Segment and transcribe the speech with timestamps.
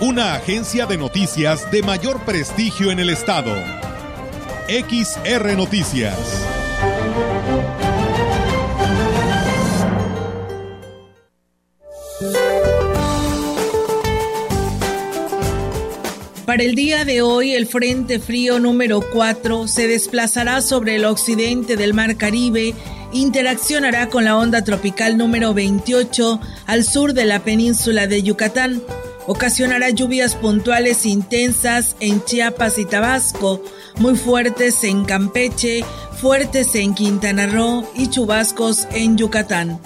[0.00, 3.54] Una agencia de noticias de mayor prestigio en el estado.
[4.66, 6.18] XR Noticias.
[16.44, 21.76] Para el día de hoy, el Frente Frío número 4 se desplazará sobre el occidente
[21.76, 22.74] del Mar Caribe,
[23.12, 28.82] interaccionará con la onda tropical número 28 al sur de la península de Yucatán,
[29.26, 33.62] ocasionará lluvias puntuales intensas en Chiapas y Tabasco,
[33.96, 35.84] muy fuertes en Campeche,
[36.20, 39.80] fuertes en Quintana Roo y chubascos en Yucatán.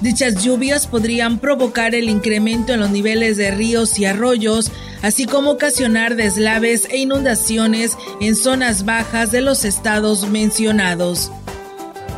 [0.00, 4.70] Dichas lluvias podrían provocar el incremento en los niveles de ríos y arroyos,
[5.02, 11.30] así como ocasionar deslaves e inundaciones en zonas bajas de los estados mencionados.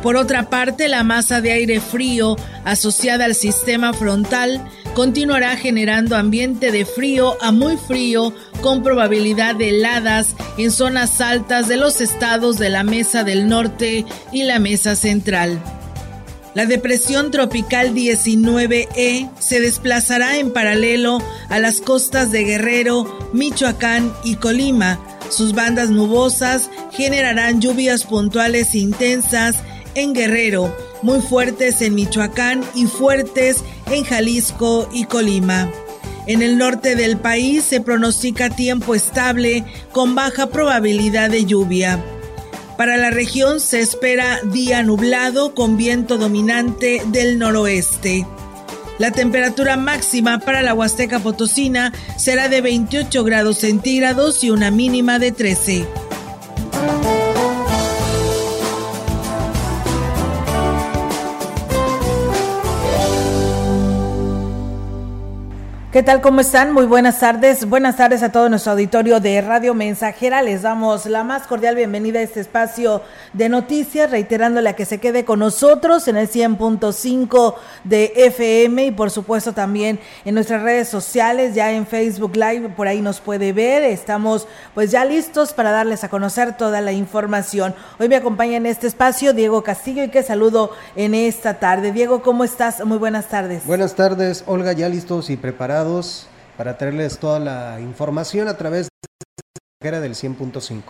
[0.03, 4.65] Por otra parte, la masa de aire frío asociada al sistema frontal
[4.97, 11.69] continuará generando ambiente de frío a muy frío con probabilidad de heladas en zonas altas
[11.69, 15.63] de los estados de la Mesa del Norte y la Mesa Central.
[16.55, 21.19] La depresión tropical 19E se desplazará en paralelo
[21.51, 24.99] a las costas de Guerrero, Michoacán y Colima.
[25.29, 29.57] Sus bandas nubosas generarán lluvias puntuales intensas
[29.95, 35.71] en Guerrero, muy fuertes en Michoacán y fuertes en Jalisco y Colima.
[36.27, 42.03] En el norte del país se pronostica tiempo estable con baja probabilidad de lluvia.
[42.77, 48.27] Para la región se espera día nublado con viento dominante del noroeste.
[48.99, 55.19] La temperatura máxima para la Huasteca Potosina será de 28 grados centígrados y una mínima
[55.19, 56.06] de 13.
[65.97, 66.21] ¿Qué tal?
[66.21, 66.75] ¿Cómo están?
[66.75, 67.67] Muy buenas tardes.
[67.67, 70.43] Buenas tardes a todo nuestro auditorio de Radio Mensajera.
[70.43, 73.01] Les damos la más cordial bienvenida a este espacio
[73.33, 78.91] de noticias, reiterándole a que se quede con nosotros en el 100.5 de FM y
[78.91, 83.55] por supuesto también en nuestras redes sociales, ya en Facebook Live, por ahí nos puede
[83.55, 83.83] ver.
[83.83, 87.75] Estamos pues ya listos para darles a conocer toda la información.
[87.99, 91.91] Hoy me acompaña en este espacio Diego Castillo y que saludo en esta tarde.
[91.91, 92.85] Diego, ¿cómo estás?
[92.85, 93.65] Muy buenas tardes.
[93.65, 95.86] Buenas tardes, Olga, ya listos y preparados
[96.57, 98.89] para traerles toda la información a través
[99.81, 100.83] de la del 100.5.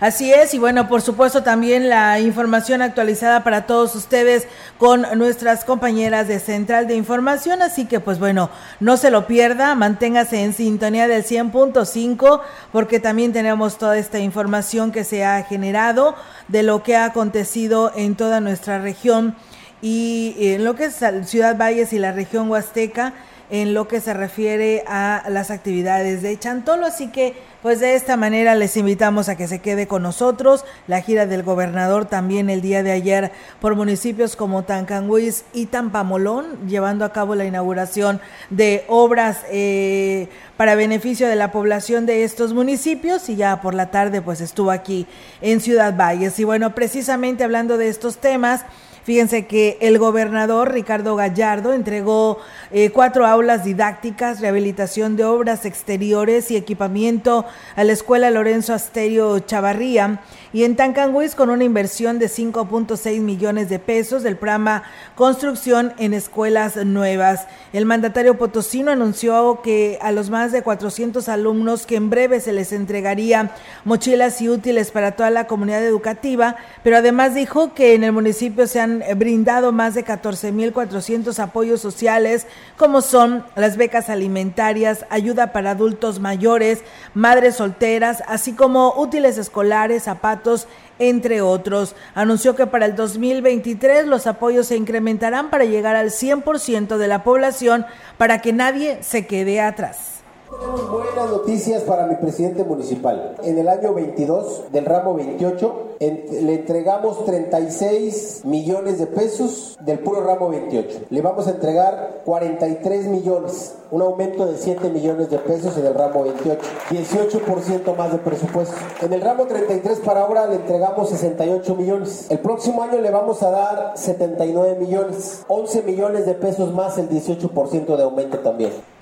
[0.00, 5.64] Así es, y bueno, por supuesto también la información actualizada para todos ustedes con nuestras
[5.64, 8.50] compañeras de Central de Información, así que pues bueno,
[8.80, 14.92] no se lo pierda, manténgase en sintonía del 100.5 porque también tenemos toda esta información
[14.92, 16.14] que se ha generado
[16.48, 19.34] de lo que ha acontecido en toda nuestra región
[19.80, 23.14] y en lo que es Ciudad Valles y la región Huasteca
[23.50, 26.86] en lo que se refiere a las actividades de Chantolo.
[26.86, 30.64] Así que, pues de esta manera les invitamos a que se quede con nosotros.
[30.86, 36.68] La gira del gobernador también el día de ayer por municipios como Tancanguis y Tampamolón,
[36.68, 42.52] llevando a cabo la inauguración de obras eh, para beneficio de la población de estos
[42.52, 45.06] municipios y ya por la tarde pues estuvo aquí
[45.40, 46.38] en Ciudad Valles.
[46.38, 48.64] Y bueno, precisamente hablando de estos temas,
[49.04, 52.38] Fíjense que el gobernador Ricardo Gallardo entregó
[52.70, 57.44] eh, cuatro aulas didácticas, rehabilitación de obras exteriores y equipamiento
[57.76, 60.22] a la Escuela Lorenzo Asterio Chavarría
[60.54, 64.84] y en Tancanguis con una inversión de 5.6 millones de pesos del programa
[65.16, 67.46] Construcción en Escuelas Nuevas.
[67.74, 72.52] El mandatario potosino anunció que a los más de 400 alumnos que en breve se
[72.52, 73.50] les entregaría
[73.84, 78.66] mochilas y útiles para toda la comunidad educativa, pero además dijo que en el municipio
[78.66, 82.46] se han brindado más de 14.400 apoyos sociales
[82.76, 86.82] como son las becas alimentarias, ayuda para adultos mayores,
[87.14, 90.68] madres solteras, así como útiles escolares, zapatos,
[90.98, 91.96] entre otros.
[92.14, 97.24] Anunció que para el 2023 los apoyos se incrementarán para llegar al 100% de la
[97.24, 97.86] población
[98.18, 100.13] para que nadie se quede atrás.
[100.60, 103.34] Tenemos buenas noticias para mi presidente municipal.
[103.42, 110.22] En el año 22 del ramo 28 le entregamos 36 millones de pesos del puro
[110.22, 111.06] ramo 28.
[111.10, 115.94] Le vamos a entregar 43 millones, un aumento de 7 millones de pesos en el
[115.94, 116.60] ramo 28,
[116.90, 118.74] 18% más de presupuesto.
[119.02, 122.26] En el ramo 33 para ahora le entregamos 68 millones.
[122.30, 127.08] El próximo año le vamos a dar 79 millones, 11 millones de pesos más el
[127.08, 128.93] 18% de aumento también.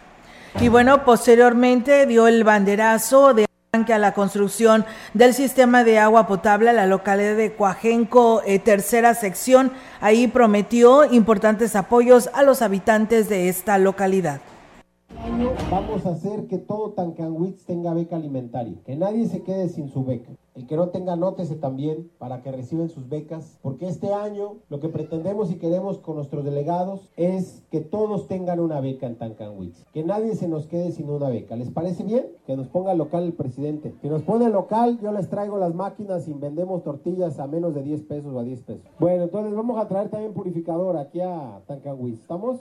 [0.60, 4.84] Y bueno, posteriormente dio el banderazo de a la construcción
[5.14, 9.72] del sistema de agua potable a la localidad de Coajenco, eh, tercera sección.
[10.02, 14.42] Ahí prometió importantes apoyos a los habitantes de esta localidad
[15.70, 20.04] vamos a hacer que todo Tancanwitz tenga beca alimentaria, que nadie se quede sin su
[20.04, 20.30] beca.
[20.54, 24.80] El que no tenga, nótese también para que reciben sus becas, porque este año lo
[24.80, 29.86] que pretendemos y queremos con nuestros delegados es que todos tengan una beca en Tancanwitz,
[29.94, 31.56] que nadie se nos quede sin una beca.
[31.56, 32.26] ¿Les parece bien?
[32.46, 33.94] Que nos ponga local el presidente.
[34.02, 37.82] Que nos pone local, yo les traigo las máquinas y vendemos tortillas a menos de
[37.82, 38.82] 10 pesos o a 10 pesos.
[38.98, 42.20] Bueno, entonces vamos a traer también purificador aquí a Tancanwitz.
[42.20, 42.58] ¿Estamos?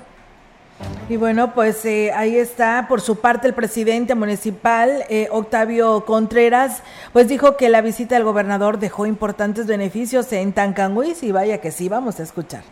[1.10, 6.84] Y bueno, pues eh, ahí está por su parte el presidente municipal, eh, Octavio Contreras,
[7.12, 11.72] pues dijo que la visita del gobernador dejó importantes beneficios en Tancanguis y vaya que
[11.72, 12.64] sí, vamos a escuchar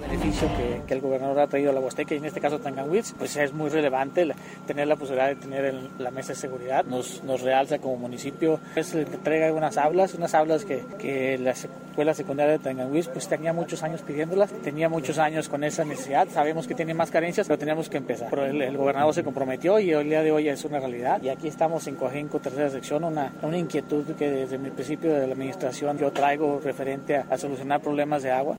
[0.00, 3.14] beneficio que, que, el gobernador ha traído a la Huasteca y en este caso Tancanwitz,
[3.18, 4.26] pues es muy relevante
[4.66, 6.84] tener la posibilidad de tener la mesa de seguridad.
[6.84, 11.52] Nos, nos realza como municipio, es le entrega unas aulas, unas aulas que, que la
[11.52, 16.28] escuela secundaria de Tancanwitz pues tenía muchos años pidiéndolas, tenía muchos años con esa necesidad,
[16.28, 18.28] sabemos que tiene más carencias, pero teníamos que empezar.
[18.30, 21.48] Pero el, gobernador se comprometió y el día de hoy es una realidad y aquí
[21.48, 25.98] estamos en Coajenco, tercera sección, una, una inquietud que desde mi principio de la administración
[25.98, 28.58] yo traigo referente a solucionar problemas de agua.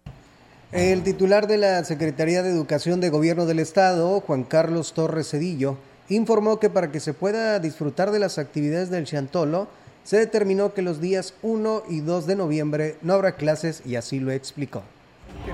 [0.74, 5.78] El titular de la Secretaría de Educación de Gobierno del Estado, Juan Carlos Torres Cedillo,
[6.10, 9.70] informó que para que se pueda disfrutar de las actividades del Chantolo,
[10.04, 14.20] se determinó que los días 1 y 2 de noviembre no habrá clases y así
[14.20, 14.84] lo explicó.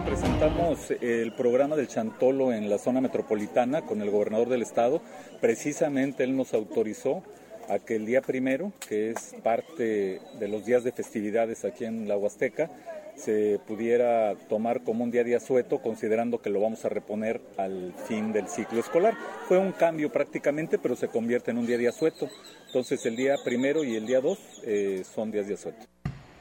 [0.04, 5.00] Presentamos el programa del Chantolo en la zona metropolitana con el gobernador del estado.
[5.40, 7.22] Precisamente él nos autorizó
[7.70, 12.08] a que el día primero, que es parte de los días de festividades aquí en
[12.08, 12.72] la Huasteca,
[13.16, 17.94] se pudiera tomar como un día de asueto, considerando que lo vamos a reponer al
[18.08, 19.16] fin del ciclo escolar.
[19.48, 22.30] Fue un cambio prácticamente, pero se convierte en un día de asueto.
[22.68, 25.86] Entonces el día primero y el día dos eh, son días de asueto.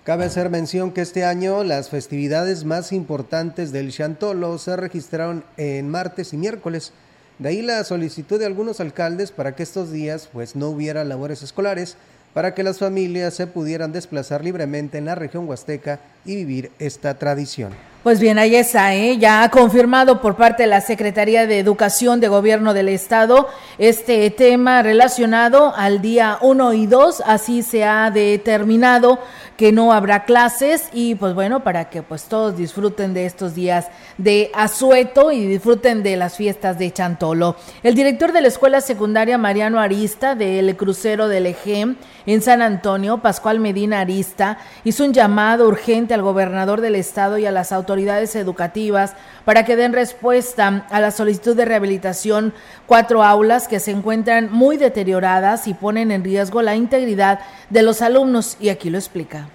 [0.05, 5.89] Cabe hacer mención que este año las festividades más importantes del Chantolo se registraron en
[5.89, 6.93] martes y miércoles.
[7.39, 11.43] De ahí la solicitud de algunos alcaldes para que estos días pues no hubiera labores
[11.43, 11.97] escolares
[12.35, 17.19] para que las familias se pudieran desplazar libremente en la región huasteca y vivir esta
[17.19, 17.73] tradición.
[18.03, 19.17] Pues bien, ahí está, ¿eh?
[19.19, 23.47] ya ha confirmado por parte de la Secretaría de Educación de Gobierno del Estado
[23.79, 29.21] este tema relacionado al día 1 y 2, así se ha determinado
[29.57, 33.89] que no habrá clases y pues bueno, para que pues todos disfruten de estos días
[34.19, 37.57] de asueto y disfruten de las fiestas de Chantolo.
[37.83, 41.97] El director de la Escuela Secundaria Mariano Arista del crucero del EGEM
[42.27, 47.47] en San Antonio, Pascual Medina Arista, hizo un llamado urgente al gobernador del estado y
[47.47, 49.15] a las autoridades educativas
[49.45, 52.55] para que den respuesta a la solicitud de rehabilitación
[52.87, 57.41] cuatro aulas que se encuentran muy deterioradas y ponen en riesgo la integridad
[57.71, 59.49] de los alumnos y aquí lo explica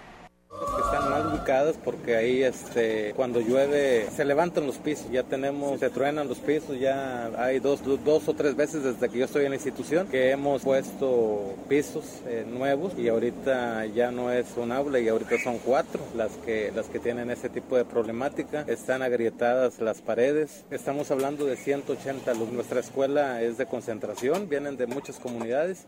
[1.83, 6.77] porque ahí este cuando llueve se levantan los pisos, ya tenemos, se truenan los pisos,
[6.79, 10.31] ya hay dos, dos o tres veces desde que yo estoy en la institución que
[10.31, 15.57] hemos puesto pisos eh, nuevos y ahorita ya no es un aula y ahorita son
[15.59, 21.11] cuatro las que, las que tienen ese tipo de problemática, están agrietadas las paredes, estamos
[21.11, 25.87] hablando de 180 alumnos, nuestra escuela es de concentración, vienen de muchas comunidades.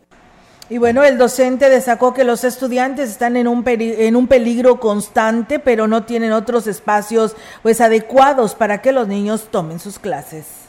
[0.70, 5.58] Y bueno, el docente destacó que los estudiantes están en un, en un peligro constante,
[5.58, 10.59] pero no tienen otros espacios pues adecuados para que los niños tomen sus clases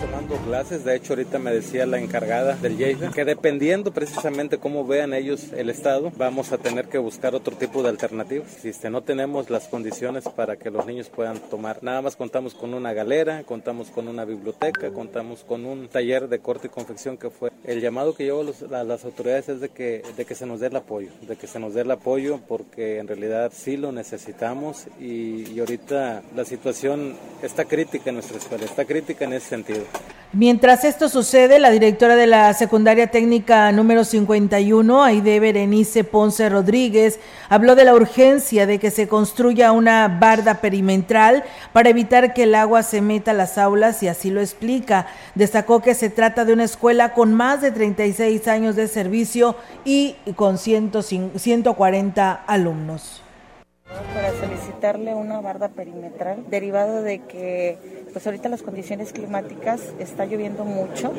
[0.00, 4.86] tomando clases, de hecho ahorita me decía la encargada del Yeida que dependiendo precisamente cómo
[4.86, 8.48] vean ellos el estado, vamos a tener que buscar otro tipo de alternativas.
[8.60, 12.54] Si este, no tenemos las condiciones para que los niños puedan tomar, nada más contamos
[12.54, 17.16] con una galera, contamos con una biblioteca, contamos con un taller de corte y confección
[17.16, 20.46] que fue el llamado que llevo a las autoridades es de que, de que se
[20.46, 23.76] nos dé el apoyo, de que se nos dé el apoyo porque en realidad sí
[23.76, 29.34] lo necesitamos y, y ahorita la situación está crítica en nuestra escuela, está crítica en
[29.34, 29.67] ese sentido.
[30.34, 37.18] Mientras esto sucede, la directora de la secundaria técnica número 51, Aide Berenice Ponce Rodríguez,
[37.48, 42.54] habló de la urgencia de que se construya una barda perimetral para evitar que el
[42.54, 45.06] agua se meta a las aulas y así lo explica.
[45.34, 49.56] Destacó que se trata de una escuela con más de 36 años de servicio
[49.86, 53.22] y con 140 alumnos
[54.14, 60.64] para solicitarle una barda perimetral derivado de que pues ahorita las condiciones climáticas está lloviendo
[60.64, 61.12] mucho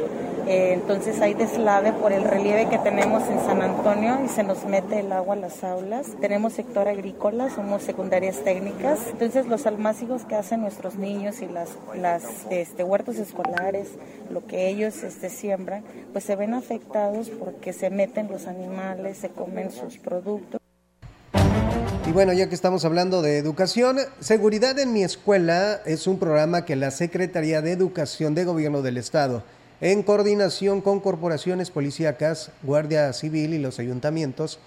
[0.49, 4.65] eh, entonces hay deslave por el relieve que tenemos en San Antonio y se nos
[4.65, 6.07] mete el agua a las aulas.
[6.19, 8.99] Tenemos sector agrícola somos secundarias técnicas.
[9.11, 13.89] Entonces los almácigos que hacen nuestros niños y las las este, huertos escolares
[14.31, 15.83] lo que ellos este, siembran
[16.13, 20.59] pues se ven afectados porque se meten los animales se comen sus productos
[22.09, 26.65] y bueno, ya que estamos hablando de educación, Seguridad en mi escuela es un programa
[26.65, 29.43] que la Secretaría de Educación de Gobierno del Estado,
[29.79, 34.57] en coordinación con corporaciones policíacas, Guardia Civil y los ayuntamientos,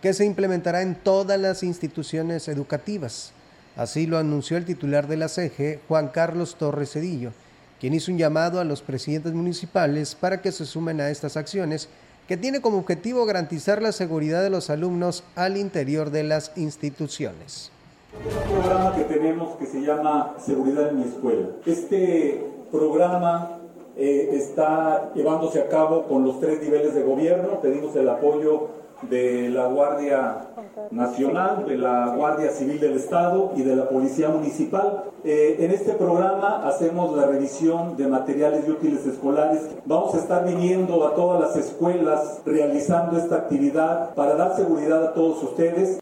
[0.00, 3.32] que se implementará en todas las instituciones educativas.
[3.74, 7.32] Así lo anunció el titular de la CEGE, Juan Carlos Torres Cedillo,
[7.80, 11.88] quien hizo un llamado a los presidentes municipales para que se sumen a estas acciones
[12.28, 17.70] que tiene como objetivo garantizar la seguridad de los alumnos al interior de las instituciones.
[18.14, 21.48] Un programa que tenemos que se llama Seguridad en mi escuela.
[21.64, 23.58] Este programa
[23.96, 27.60] eh, está llevándose a cabo con los tres niveles de gobierno.
[27.60, 28.68] Pedimos el apoyo
[29.02, 30.51] de la Guardia
[30.90, 35.04] Nacional, de la Guardia Civil del Estado y de la Policía Municipal.
[35.24, 39.68] Eh, en este programa hacemos la revisión de materiales y útiles escolares.
[39.84, 45.14] Vamos a estar viniendo a todas las escuelas realizando esta actividad para dar seguridad a
[45.14, 46.01] todos ustedes.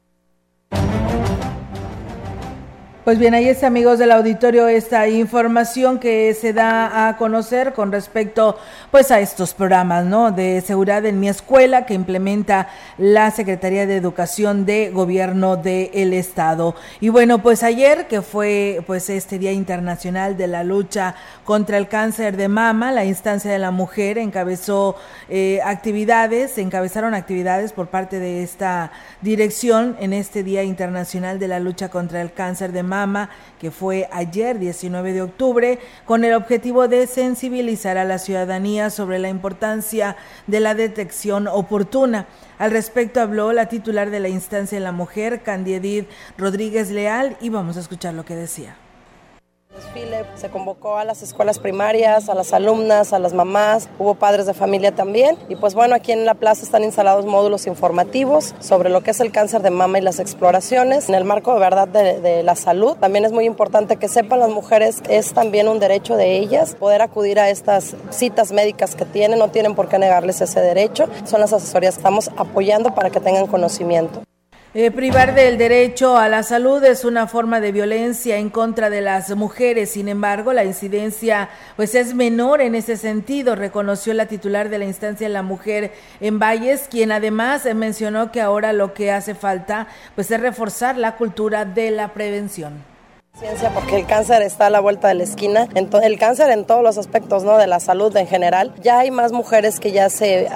[3.02, 7.90] Pues bien, ahí está, amigos del auditorio, esta información que se da a conocer con
[7.90, 8.58] respecto
[8.90, 10.32] pues a estos programas, ¿no?
[10.32, 16.74] De seguridad en mi escuela que implementa la Secretaría de Educación de Gobierno del Estado.
[17.00, 21.14] Y bueno, pues ayer que fue pues este Día Internacional de la Lucha
[21.46, 24.94] contra el Cáncer de Mama, la instancia de la mujer encabezó
[25.30, 28.92] eh, actividades, encabezaron actividades por parte de esta
[29.22, 32.89] dirección en este Día Internacional de la Lucha contra el Cáncer de Mama,
[33.58, 39.18] que fue ayer 19 de octubre, con el objetivo de sensibilizar a la ciudadanía sobre
[39.18, 40.16] la importancia
[40.46, 42.26] de la detección oportuna.
[42.58, 46.04] Al respecto habló la titular de la instancia de la mujer, Candiedid
[46.36, 48.76] Rodríguez Leal, y vamos a escuchar lo que decía
[49.80, 54.46] desfile se convocó a las escuelas primarias, a las alumnas, a las mamás, hubo padres
[54.46, 55.36] de familia también.
[55.48, 59.20] Y pues bueno, aquí en la plaza están instalados módulos informativos sobre lo que es
[59.20, 61.08] el cáncer de mama y las exploraciones.
[61.08, 64.50] En el marco de verdad de, la salud, también es muy importante que sepan las
[64.50, 69.38] mujeres es también un derecho de ellas poder acudir a estas citas médicas que tienen,
[69.38, 71.08] no tienen por qué negarles ese derecho.
[71.24, 74.22] Son las asesorías que estamos apoyando para que tengan conocimiento.
[74.72, 79.00] Eh, privar del derecho a la salud es una forma de violencia en contra de
[79.00, 79.90] las mujeres.
[79.90, 84.84] Sin embargo, la incidencia pues es menor en ese sentido, reconoció la titular de la
[84.84, 89.88] instancia de la mujer en Valles, quien además mencionó que ahora lo que hace falta
[90.14, 92.89] pues es reforzar la cultura de la prevención
[93.74, 96.98] porque el cáncer está a la vuelta de la esquina, el cáncer en todos los
[96.98, 97.58] aspectos, ¿no?
[97.58, 98.72] De la salud en general.
[98.82, 100.48] Ya hay más mujeres que ya se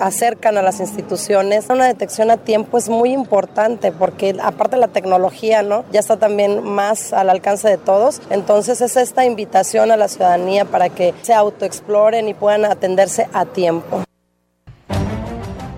[0.00, 1.66] acercan a las instituciones.
[1.68, 5.84] Una detección a tiempo es muy importante porque aparte la tecnología, ¿no?
[5.92, 8.20] Ya está también más al alcance de todos.
[8.30, 13.44] Entonces es esta invitación a la ciudadanía para que se autoexploren y puedan atenderse a
[13.44, 14.04] tiempo.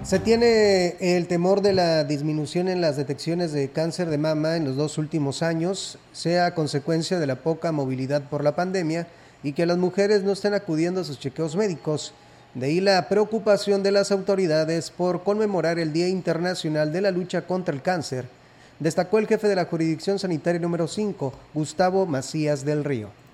[0.06, 4.64] Se tiene el temor de la disminución en las detecciones de cáncer de mama en
[4.64, 9.08] los dos últimos años, sea consecuencia de la poca movilidad por la pandemia
[9.42, 12.14] y que las mujeres no estén acudiendo a sus chequeos médicos.
[12.54, 17.42] De ahí la preocupación de las autoridades por conmemorar el Día Internacional de la Lucha
[17.42, 18.26] contra el Cáncer,
[18.78, 23.25] destacó el jefe de la Jurisdicción Sanitaria número 5, Gustavo Macías del Río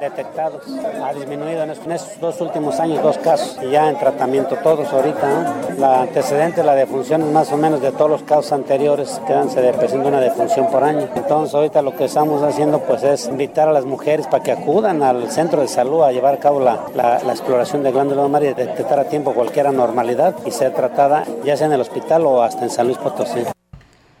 [0.00, 0.62] detectados.
[1.02, 5.54] Ha disminuido en estos dos últimos años dos casos y ya en tratamiento todos ahorita.
[5.78, 9.72] La antecedente, la defunción es más o menos de todos los casos anteriores, quedanse de
[9.72, 11.08] presente una defunción por año.
[11.14, 15.02] Entonces ahorita lo que estamos haciendo pues es invitar a las mujeres para que acudan
[15.02, 18.54] al centro de salud a llevar a cabo la, la, exploración de glándula mamaria y
[18.54, 22.64] detectar a tiempo cualquier anormalidad y ser tratada ya sea en el hospital o hasta
[22.64, 23.44] en San Luis Potosí.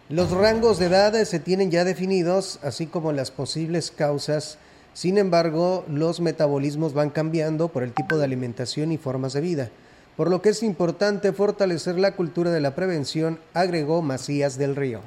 [0.08, 4.58] Los rangos de edad se tienen ya definidos, así como las posibles causas
[4.94, 9.70] sin embargo, los metabolismos van cambiando por el tipo de alimentación y formas de vida,
[10.16, 15.00] por lo que es importante fortalecer la cultura de la prevención, agregó Macías del Río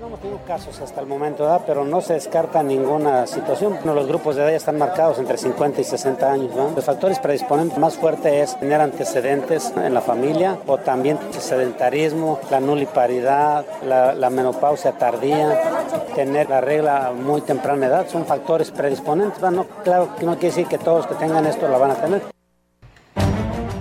[0.00, 3.76] No hemos tenido casos hasta el momento, pero no se descarta ninguna situación.
[3.84, 6.50] Los grupos de edad ya están marcados entre 50 y 60 años.
[6.74, 12.60] Los factores predisponentes más fuertes es tener antecedentes en la familia o también sedentarismo, la
[12.60, 15.60] nuliparidad, la, menopausia tardía,
[16.14, 19.38] tener la regla muy temprana edad, son factores predisponentes.
[19.84, 22.22] claro que no quiere decir que todos los que tengan esto la van a tener.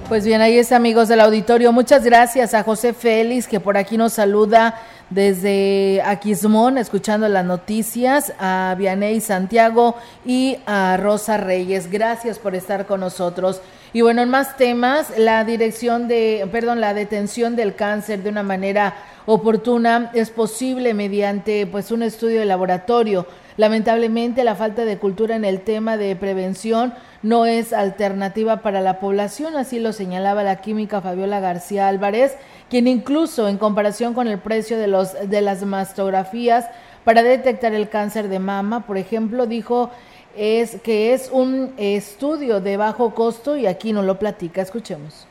[0.09, 1.71] Pues bien, ahí es amigos del auditorio.
[1.71, 4.75] Muchas gracias a José Félix que por aquí nos saluda
[5.09, 11.89] desde Aquismón, escuchando las noticias, a Vianey Santiago y a Rosa Reyes.
[11.89, 13.61] Gracias por estar con nosotros.
[13.91, 18.43] Y bueno, en más temas, la dirección de, perdón, la detención del cáncer de una
[18.43, 23.25] manera oportuna es posible mediante pues un estudio de laboratorio.
[23.57, 28.99] Lamentablemente, la falta de cultura en el tema de prevención no es alternativa para la
[28.99, 32.35] población, así lo señalaba la química Fabiola García Álvarez,
[32.69, 36.67] quien incluso en comparación con el precio de, los, de las mastografías
[37.03, 39.89] para detectar el cáncer de mama, por ejemplo, dijo
[40.35, 45.28] es que es un estudio de bajo costo y aquí nos lo platica, escuchemos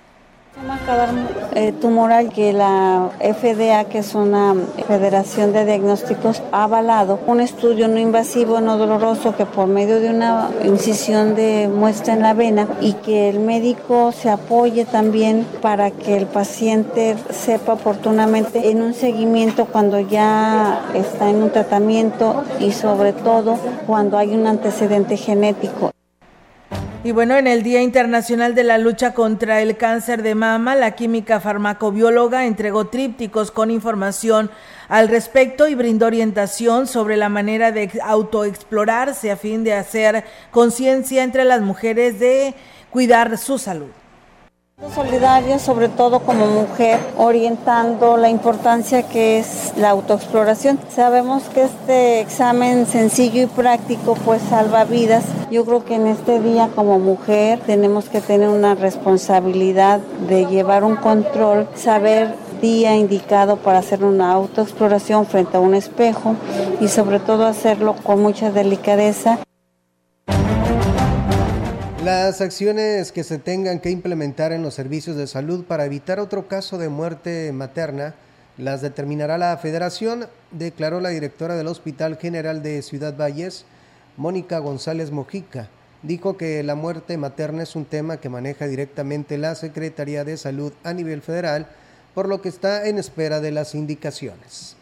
[1.54, 4.54] eh, tumoral que la FDA, que es una
[4.86, 10.10] federación de diagnósticos, ha avalado un estudio no invasivo, no doloroso, que por medio de
[10.10, 15.90] una incisión de muestra en la vena y que el médico se apoye también para
[15.90, 22.72] que el paciente sepa oportunamente en un seguimiento cuando ya está en un tratamiento y
[22.72, 25.92] sobre todo cuando hay un antecedente genético.
[27.04, 30.96] Y bueno, en el Día Internacional de la Lucha contra el Cáncer de Mama, la
[30.96, 34.50] química farmacobióloga entregó trípticos con información
[34.88, 41.22] al respecto y brindó orientación sobre la manera de autoexplorarse a fin de hacer conciencia
[41.22, 42.54] entre las mujeres de
[42.90, 43.90] cuidar su salud.
[44.94, 50.78] Solidaria, sobre todo como mujer, orientando la importancia que es la autoexploración.
[50.88, 55.24] Sabemos que este examen sencillo y práctico pues salva vidas.
[55.50, 60.84] Yo creo que en este día como mujer tenemos que tener una responsabilidad de llevar
[60.84, 66.34] un control, saber día indicado para hacer una autoexploración frente a un espejo
[66.80, 69.38] y sobre todo hacerlo con mucha delicadeza
[72.08, 76.48] las acciones que se tengan que implementar en los servicios de salud para evitar otro
[76.48, 78.14] caso de muerte materna
[78.56, 83.66] las determinará la Federación, declaró la directora del Hospital General de Ciudad Valles,
[84.16, 85.68] Mónica González Mojica.
[86.02, 90.72] Dijo que la muerte materna es un tema que maneja directamente la Secretaría de Salud
[90.84, 91.66] a nivel federal,
[92.14, 94.77] por lo que está en espera de las indicaciones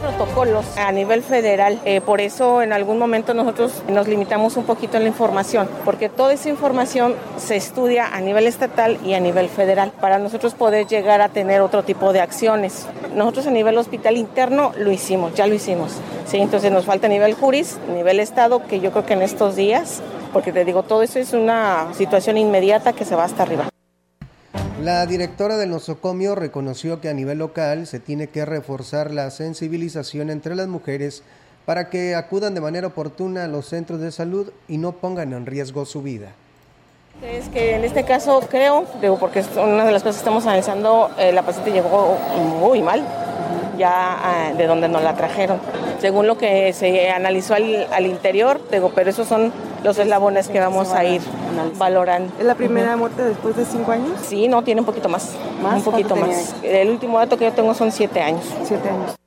[0.00, 1.80] protocolos a nivel federal.
[1.84, 6.08] Eh, por eso en algún momento nosotros nos limitamos un poquito en la información, porque
[6.08, 10.86] toda esa información se estudia a nivel estatal y a nivel federal para nosotros poder
[10.86, 12.86] llegar a tener otro tipo de acciones.
[13.14, 15.92] Nosotros a nivel hospital interno lo hicimos, ya lo hicimos.
[16.26, 19.56] Sí, entonces nos falta a nivel juris, nivel estado, que yo creo que en estos
[19.56, 23.68] días, porque te digo, todo eso es una situación inmediata que se va hasta arriba.
[24.82, 30.30] La directora del nosocomio reconoció que a nivel local se tiene que reforzar la sensibilización
[30.30, 31.24] entre las mujeres
[31.66, 35.46] para que acudan de manera oportuna a los centros de salud y no pongan en
[35.46, 36.28] riesgo su vida.
[37.22, 38.86] Es que en este caso creo,
[39.18, 42.16] porque es una de las cosas que estamos analizando, eh, la paciente llegó
[42.60, 43.04] muy mal,
[43.78, 45.58] ya ah, de donde nos la trajeron.
[46.00, 50.92] Según lo que se analizó al, interior, digo, pero esos son los eslabones que vamos
[50.92, 51.22] a ir
[51.76, 52.32] valorando.
[52.38, 54.10] ¿Es la primera muerte después de cinco años?
[54.22, 55.34] Sí, no, tiene un poquito más.
[55.62, 55.74] ¿Más?
[55.74, 56.54] Un poquito más.
[56.62, 58.44] El último dato que yo tengo son siete años.
[58.64, 59.18] Siete años.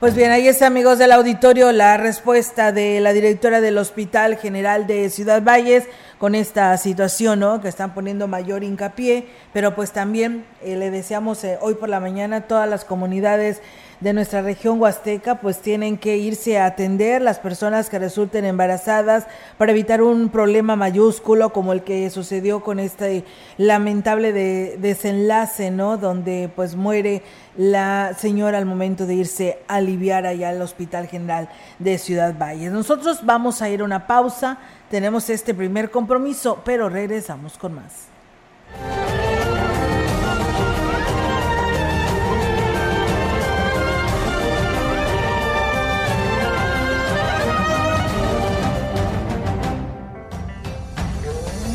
[0.00, 4.86] Pues bien, ahí está, amigos del auditorio, la respuesta de la directora del Hospital General
[4.86, 5.84] de Ciudad Valles
[6.16, 7.60] con esta situación, ¿no?
[7.60, 12.00] Que están poniendo mayor hincapié, pero pues también eh, le deseamos eh, hoy por la
[12.00, 13.60] mañana todas las comunidades
[14.00, 19.26] de nuestra región huasteca pues tienen que irse a atender las personas que resulten embarazadas
[19.58, 23.24] para evitar un problema mayúsculo como el que sucedió con este
[23.58, 25.98] lamentable desenlace, ¿no?
[25.98, 27.22] Donde pues muere
[27.56, 32.72] la señora al momento de irse a aliviar allá al Hospital General de Ciudad Valles.
[32.72, 34.58] Nosotros vamos a ir a una pausa,
[34.90, 39.19] tenemos este primer compromiso, pero regresamos con más.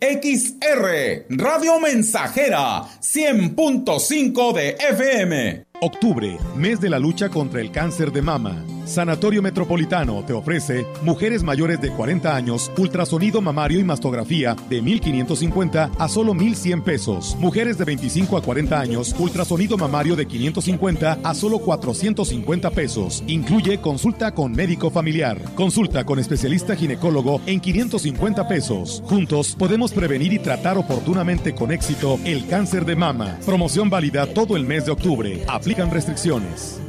[0.00, 5.64] XR, Radio Mensajera, 100.5 de FM.
[5.80, 8.62] Octubre, mes de la lucha contra el cáncer de mama.
[8.86, 15.90] Sanatorio Metropolitano te ofrece mujeres mayores de 40 años, ultrasonido mamario y mastografía de 1.550
[15.98, 17.36] a solo 1.100 pesos.
[17.40, 23.24] Mujeres de 25 a 40 años, ultrasonido mamario de 550 a solo 450 pesos.
[23.26, 25.42] Incluye consulta con médico familiar.
[25.56, 29.02] Consulta con especialista ginecólogo en 550 pesos.
[29.06, 33.36] Juntos podemos prevenir y tratar oportunamente con éxito el cáncer de mama.
[33.44, 35.44] Promoción válida todo el mes de octubre.
[35.48, 36.85] Aplican restricciones.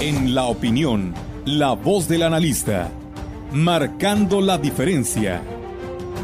[0.00, 1.12] En la opinión,
[1.44, 2.88] la voz del analista,
[3.50, 5.42] marcando la diferencia.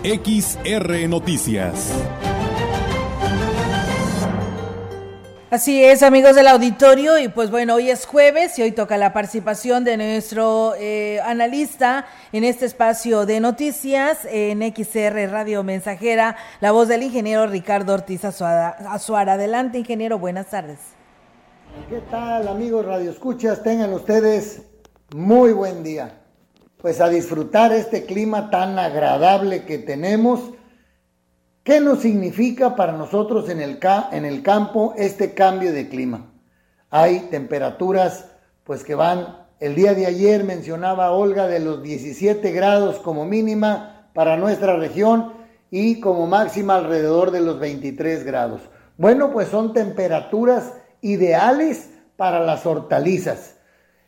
[0.05, 1.93] XR Noticias.
[5.51, 9.13] Así es, amigos del auditorio, y pues bueno, hoy es jueves y hoy toca la
[9.13, 16.71] participación de nuestro eh, analista en este espacio de noticias en XR Radio Mensajera, la
[16.71, 19.33] voz del ingeniero Ricardo Ortiz Azuara.
[19.33, 20.94] Adelante, ingeniero, buenas tardes.
[21.89, 23.63] ¿Qué tal, amigos Radio Escuchas?
[23.63, 24.63] Tengan ustedes
[25.15, 26.23] muy buen día.
[26.79, 30.55] Pues a disfrutar este clima tan agradable que tenemos
[31.65, 33.79] ¿Qué nos significa para nosotros en el,
[34.13, 36.31] en el campo este cambio de clima?
[36.91, 38.27] Hay temperaturas
[38.65, 44.11] pues que van, el día de ayer mencionaba Olga de los 17 grados como mínima
[44.13, 45.33] para nuestra región
[45.71, 48.61] y como máxima alrededor de los 23 grados.
[48.99, 53.57] Bueno, pues son temperaturas ideales para las hortalizas.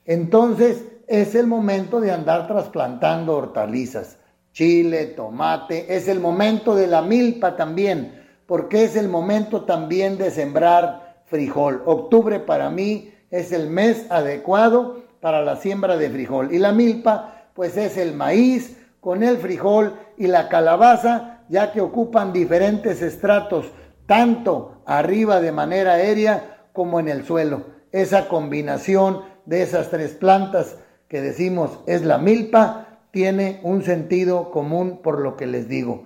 [0.05, 4.19] Entonces es el momento de andar trasplantando hortalizas
[4.57, 5.95] chile, tomate.
[5.95, 11.83] Es el momento de la milpa también, porque es el momento también de sembrar frijol.
[11.85, 16.55] Octubre para mí es el mes adecuado para la siembra de frijol.
[16.55, 21.83] Y la milpa, pues es el maíz con el frijol y la calabaza, ya que
[21.83, 23.67] ocupan diferentes estratos,
[24.07, 27.63] tanto arriba de manera aérea como en el suelo.
[27.91, 30.77] Esa combinación de esas tres plantas
[31.09, 36.05] que decimos es la milpa, tiene un sentido común por lo que les digo.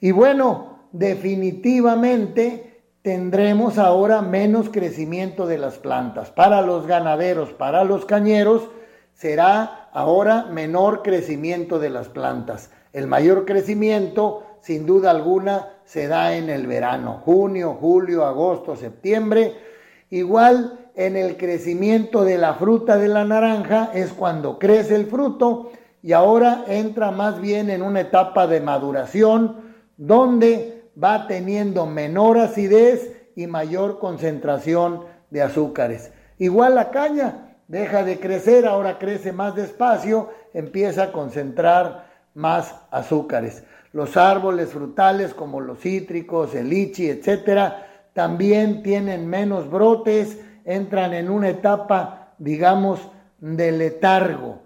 [0.00, 6.30] Y bueno, definitivamente tendremos ahora menos crecimiento de las plantas.
[6.30, 8.70] Para los ganaderos, para los cañeros,
[9.12, 12.70] será ahora menor crecimiento de las plantas.
[12.94, 19.65] El mayor crecimiento, sin duda alguna, se da en el verano, junio, julio, agosto, septiembre.
[20.10, 25.72] Igual en el crecimiento de la fruta de la naranja es cuando crece el fruto
[26.02, 33.12] y ahora entra más bien en una etapa de maduración donde va teniendo menor acidez
[33.34, 36.12] y mayor concentración de azúcares.
[36.38, 43.64] Igual la caña deja de crecer, ahora crece más despacio, empieza a concentrar más azúcares.
[43.92, 51.28] Los árboles frutales como los cítricos, el lichi, etcétera, también tienen menos brotes, entran en
[51.28, 52.98] una etapa, digamos,
[53.40, 54.62] de letargo.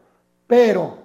[0.47, 0.99] Pero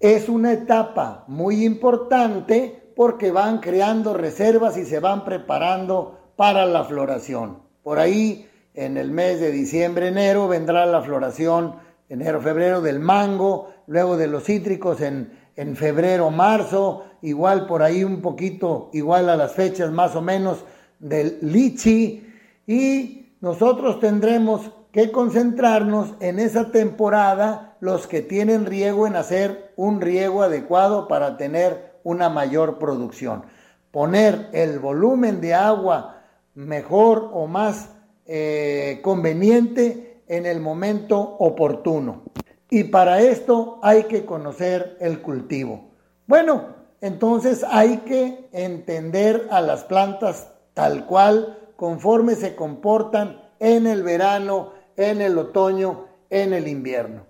[0.00, 6.82] es una etapa muy importante porque van creando reservas y se van preparando para la
[6.82, 7.62] floración.
[7.84, 11.76] Por ahí, en el mes de diciembre, enero, vendrá la floración,
[12.08, 18.02] enero, febrero, del mango, luego de los cítricos en, en febrero, marzo, igual por ahí
[18.02, 20.64] un poquito, igual a las fechas más o menos
[21.02, 22.26] del lichi,
[22.66, 30.00] y nosotros tendremos que concentrarnos en esa temporada los que tienen riego en hacer un
[30.00, 33.44] riego adecuado para tener una mayor producción.
[33.90, 36.22] Poner el volumen de agua
[36.54, 37.90] mejor o más
[38.26, 42.22] eh, conveniente en el momento oportuno.
[42.70, 45.90] Y para esto hay que conocer el cultivo.
[46.26, 46.68] Bueno,
[47.00, 54.72] entonces hay que entender a las plantas tal cual, conforme se comportan en el verano,
[54.96, 57.26] en el otoño, en el invierno.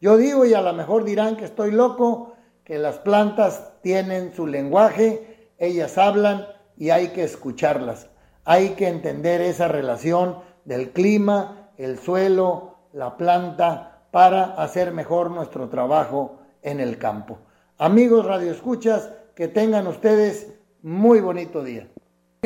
[0.00, 4.46] Yo digo, y a lo mejor dirán que estoy loco, que las plantas tienen su
[4.46, 8.08] lenguaje, ellas hablan y hay que escucharlas.
[8.44, 15.68] Hay que entender esa relación del clima, el suelo, la planta, para hacer mejor nuestro
[15.68, 17.38] trabajo en el campo.
[17.78, 21.88] Amigos radioescuchas, que tengan ustedes muy bonito día.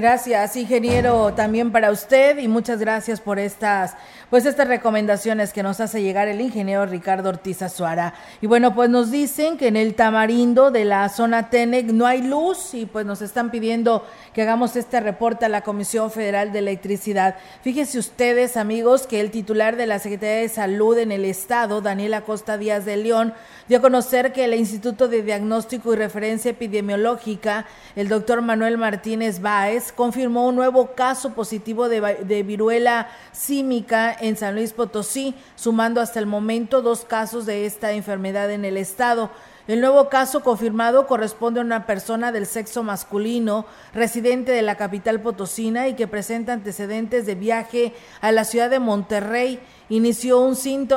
[0.00, 3.96] Gracias, ingeniero, también para usted y muchas gracias por estas,
[4.30, 8.14] pues estas recomendaciones que nos hace llegar el ingeniero Ricardo Ortiz Azuara.
[8.40, 12.22] Y bueno, pues nos dicen que en el Tamarindo de la zona TENEC no hay
[12.22, 16.60] luz y pues nos están pidiendo que hagamos este reporte a la Comisión Federal de
[16.60, 17.36] Electricidad.
[17.60, 22.14] Fíjense ustedes, amigos, que el titular de la Secretaría de Salud en el estado, Daniel
[22.14, 23.34] Acosta Díaz de León,
[23.68, 29.42] dio a conocer que el Instituto de Diagnóstico y Referencia Epidemiológica, el doctor Manuel Martínez
[29.42, 36.18] Báez, confirmó un nuevo caso positivo de, viruela símica en San Luis Potosí, sumando hasta
[36.18, 39.30] el momento dos casos de esta enfermedad en el estado.
[39.68, 45.20] El nuevo caso confirmado corresponde a una persona del sexo masculino, residente de la capital
[45.20, 47.92] potosina y que presenta antecedentes de viaje
[48.22, 49.60] a la ciudad de Monterrey.
[49.90, 50.56] Inició un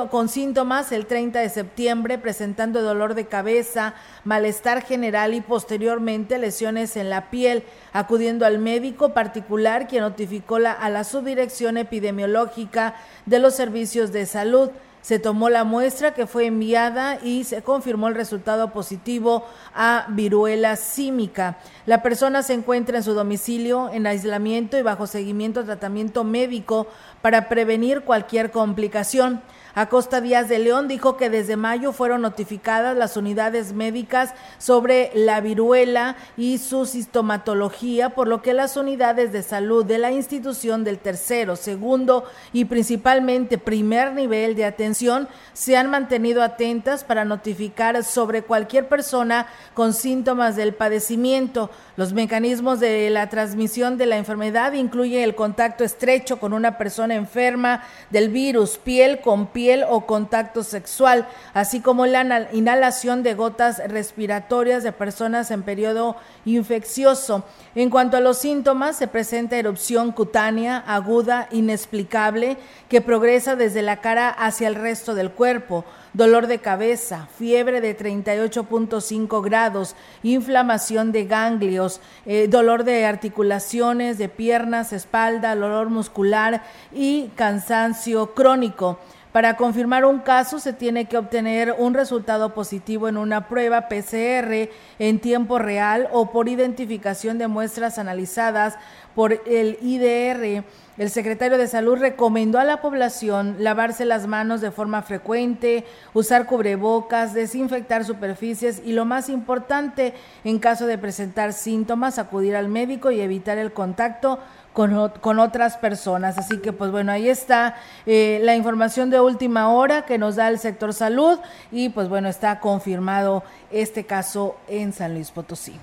[0.09, 6.95] con síntomas el 30 de septiembre, presentando dolor de cabeza, malestar general y posteriormente lesiones
[6.95, 12.95] en la piel, acudiendo al médico particular quien notificó a la subdirección epidemiológica
[13.25, 14.69] de los servicios de salud.
[15.03, 20.77] Se tomó la muestra que fue enviada y se confirmó el resultado positivo a viruela
[20.77, 21.57] símica.
[21.85, 26.87] La persona se encuentra en su domicilio en aislamiento y bajo seguimiento tratamiento médico
[27.21, 29.41] para prevenir cualquier complicación.
[29.75, 35.41] Acosta Díaz de León dijo que desde mayo fueron notificadas las unidades médicas sobre la
[35.41, 40.99] viruela y su sintomatología, por lo que las unidades de salud de la institución del
[40.99, 48.43] tercero, segundo y principalmente primer nivel de atención se han mantenido atentas para notificar sobre
[48.43, 51.71] cualquier persona con síntomas del padecimiento.
[51.97, 57.15] Los mecanismos de la transmisión de la enfermedad incluyen el contacto estrecho con una persona
[57.15, 57.81] enferma
[58.11, 64.83] del virus, piel con piel, o contacto sexual, así como la inhalación de gotas respiratorias
[64.83, 67.43] de personas en periodo infeccioso.
[67.75, 72.57] En cuanto a los síntomas, se presenta erupción cutánea aguda, inexplicable,
[72.89, 77.97] que progresa desde la cara hacia el resto del cuerpo dolor de cabeza, fiebre de
[77.97, 87.29] 38.5 grados, inflamación de ganglios, eh, dolor de articulaciones, de piernas, espalda, dolor muscular y
[87.35, 88.99] cansancio crónico.
[89.33, 94.69] Para confirmar un caso se tiene que obtener un resultado positivo en una prueba PCR
[94.99, 98.75] en tiempo real o por identificación de muestras analizadas
[99.15, 100.63] por el IDR.
[100.99, 106.45] El secretario de Salud recomendó a la población lavarse las manos de forma frecuente, usar
[106.45, 113.09] cubrebocas, desinfectar superficies y lo más importante, en caso de presentar síntomas, acudir al médico
[113.09, 114.37] y evitar el contacto
[114.73, 116.37] con, otras personas.
[116.37, 120.49] Así que pues bueno, ahí está eh, la información de última hora que nos da
[120.49, 121.39] el sector salud
[121.71, 125.79] y pues bueno, está confirmado este caso en San Luis Potosí.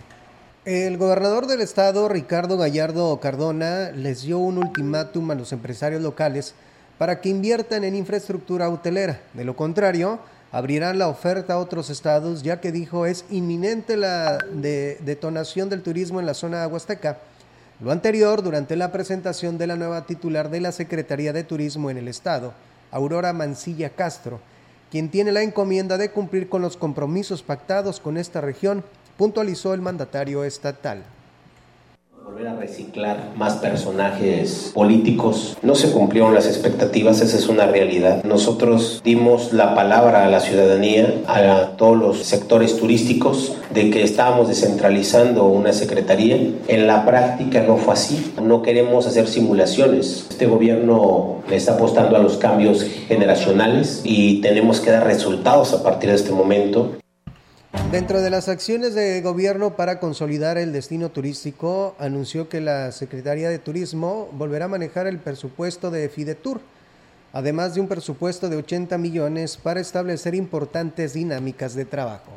[0.64, 6.54] El gobernador del estado, Ricardo Gallardo Cardona, les dio un ultimátum a los empresarios locales
[6.98, 9.20] para que inviertan en infraestructura hotelera.
[9.32, 10.18] De lo contrario,
[10.52, 16.20] abrirán la oferta a otros estados, ya que dijo es inminente la detonación del turismo
[16.20, 17.18] en la zona Huasteca
[17.80, 21.96] lo anterior durante la presentación de la nueva titular de la Secretaría de Turismo en
[21.96, 22.52] el Estado,
[22.90, 24.40] Aurora Mancilla Castro,
[24.90, 28.84] quien tiene la encomienda de cumplir con los compromisos pactados con esta región,
[29.16, 31.04] puntualizó el mandatario estatal.
[32.30, 35.56] Volver a reciclar más personajes políticos.
[35.62, 38.22] No se cumplieron las expectativas, esa es una realidad.
[38.22, 44.48] Nosotros dimos la palabra a la ciudadanía, a todos los sectores turísticos, de que estábamos
[44.48, 46.36] descentralizando una secretaría.
[46.68, 48.32] En la práctica no fue así.
[48.40, 50.26] No queremos hacer simulaciones.
[50.30, 55.82] Este gobierno le está apostando a los cambios generacionales y tenemos que dar resultados a
[55.82, 56.92] partir de este momento.
[57.92, 63.48] Dentro de las acciones de gobierno para consolidar el destino turístico, anunció que la Secretaría
[63.48, 66.60] de Turismo volverá a manejar el presupuesto de Fidetur,
[67.32, 72.32] además de un presupuesto de 80 millones para establecer importantes dinámicas de trabajo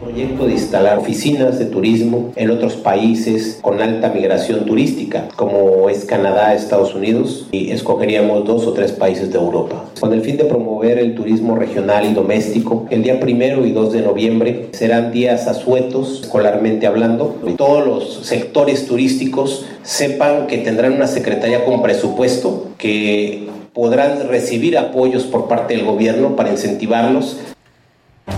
[0.00, 6.04] proyecto de instalar oficinas de turismo en otros países con alta migración turística, como es
[6.04, 9.84] Canadá, Estados Unidos, y escogeríamos dos o tres países de Europa.
[10.00, 13.92] Con el fin de promover el turismo regional y doméstico, el día primero y 2
[13.92, 21.06] de noviembre serán días asuetos, escolarmente hablando, todos los sectores turísticos sepan que tendrán una
[21.06, 27.38] secretaría con presupuesto que podrán recibir apoyos por parte del gobierno para incentivarlos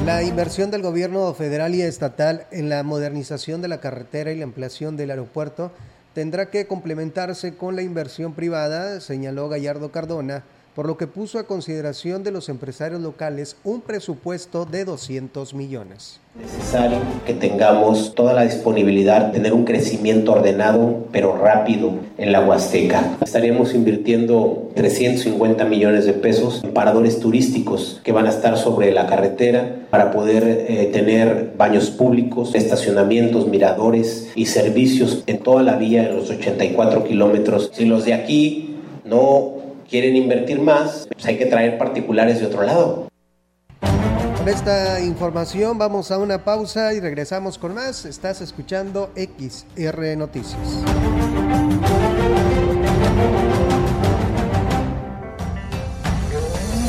[0.04, 4.44] la inversión del gobierno federal y estatal en la modernización de la carretera y la
[4.44, 5.70] ampliación del aeropuerto
[6.12, 10.42] tendrá que complementarse con la inversión privada, señaló Gallardo Cardona,
[10.74, 16.22] por lo que puso a consideración de los empresarios locales un presupuesto de 200 millones
[16.34, 23.18] necesario que tengamos toda la disponibilidad, tener un crecimiento ordenado pero rápido en la Huasteca.
[23.22, 29.06] Estaríamos invirtiendo 350 millones de pesos en paradores turísticos que van a estar sobre la
[29.06, 36.08] carretera para poder eh, tener baños públicos, estacionamientos, miradores y servicios en toda la vía
[36.08, 37.70] en los 84 kilómetros.
[37.74, 39.61] Si los de aquí no
[39.92, 43.08] quieren invertir más, pues hay que traer particulares de otro lado.
[44.38, 48.06] Con esta información vamos a una pausa y regresamos con más.
[48.06, 50.82] Estás escuchando XR Noticias.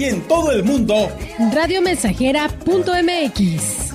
[0.00, 1.10] Y en todo el mundo,
[1.52, 3.92] radiomensajera.mx.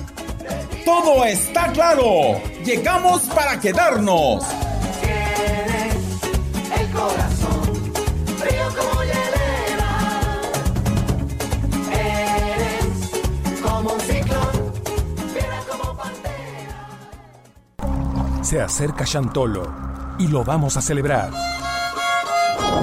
[0.84, 2.40] Todo está claro.
[2.64, 4.44] Llegamos para quedarnos
[6.96, 7.92] corazón,
[8.38, 9.92] frío como hielera.
[11.92, 13.10] Eres
[13.60, 14.72] como un ciclón,
[15.32, 16.88] fiera como pantera.
[18.42, 19.72] Se acerca Chantolo
[20.18, 21.55] y lo vamos a celebrar.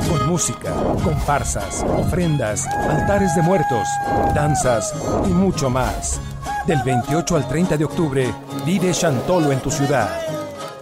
[0.09, 3.87] Con música, comparsas, ofrendas, altares de muertos,
[4.33, 4.93] danzas
[5.25, 6.19] y mucho más.
[6.67, 8.33] Del 28 al 30 de octubre,
[8.65, 10.09] vive Chantolo en tu ciudad.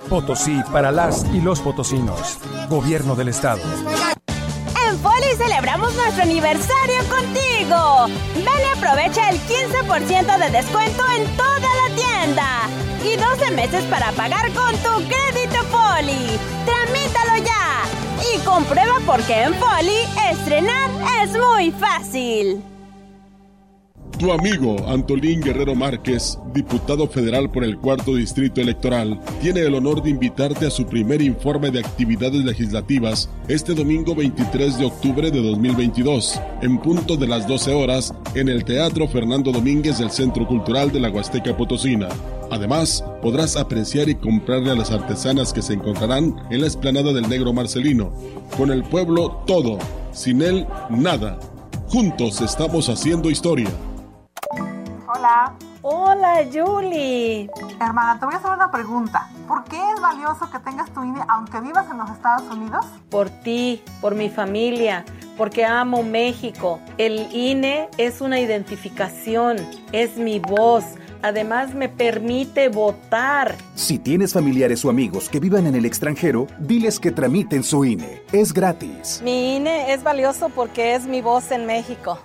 [0.10, 2.38] Potosí para las y los potosinos.
[2.70, 3.62] Gobierno del Estado.
[4.88, 8.08] En Foli celebramos nuestro aniversario contigo.
[8.36, 12.48] Ven y aprovecha el 15% de descuento en toda la tienda.
[13.04, 16.40] Y 12 meses para pagar con tu crédito Foli.
[16.66, 17.81] Tramítalo ya.
[18.22, 19.98] Y comprueba por qué en Foli
[20.32, 20.90] estrenar
[21.24, 22.62] es muy fácil.
[24.22, 30.04] Tu amigo Antolín Guerrero Márquez, diputado federal por el cuarto distrito electoral, tiene el honor
[30.04, 35.42] de invitarte a su primer informe de actividades legislativas este domingo 23 de octubre de
[35.42, 40.92] 2022, en punto de las 12 horas, en el Teatro Fernando Domínguez del Centro Cultural
[40.92, 42.08] de la Huasteca Potosina.
[42.52, 47.30] Además, podrás apreciar y comprarle a las artesanas que se encontrarán en la explanada del
[47.30, 48.12] Negro Marcelino.
[48.58, 49.80] Con el pueblo todo,
[50.12, 51.40] sin él nada.
[51.88, 53.70] Juntos estamos haciendo historia.
[55.08, 55.54] Hola.
[55.84, 57.50] Hola, Julie.
[57.80, 59.30] Hermana, te voy a hacer una pregunta.
[59.48, 62.86] ¿Por qué es valioso que tengas tu INE aunque vivas en los Estados Unidos?
[63.10, 65.06] Por ti, por mi familia,
[65.38, 66.80] porque amo México.
[67.00, 69.58] El INE es una identificación,
[69.92, 70.84] es mi voz
[71.22, 73.56] Además, me permite votar.
[73.76, 78.22] Si tienes familiares o amigos que vivan en el extranjero, diles que tramiten su INE.
[78.32, 79.22] Es gratis.
[79.24, 82.20] Mi INE es valioso porque es mi voz en México.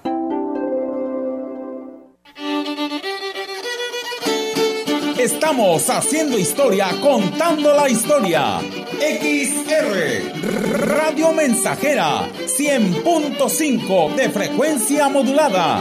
[5.19, 8.61] Estamos haciendo historia, contando la historia.
[9.01, 15.81] XR Radio Mensajera 100.5 de frecuencia modulada.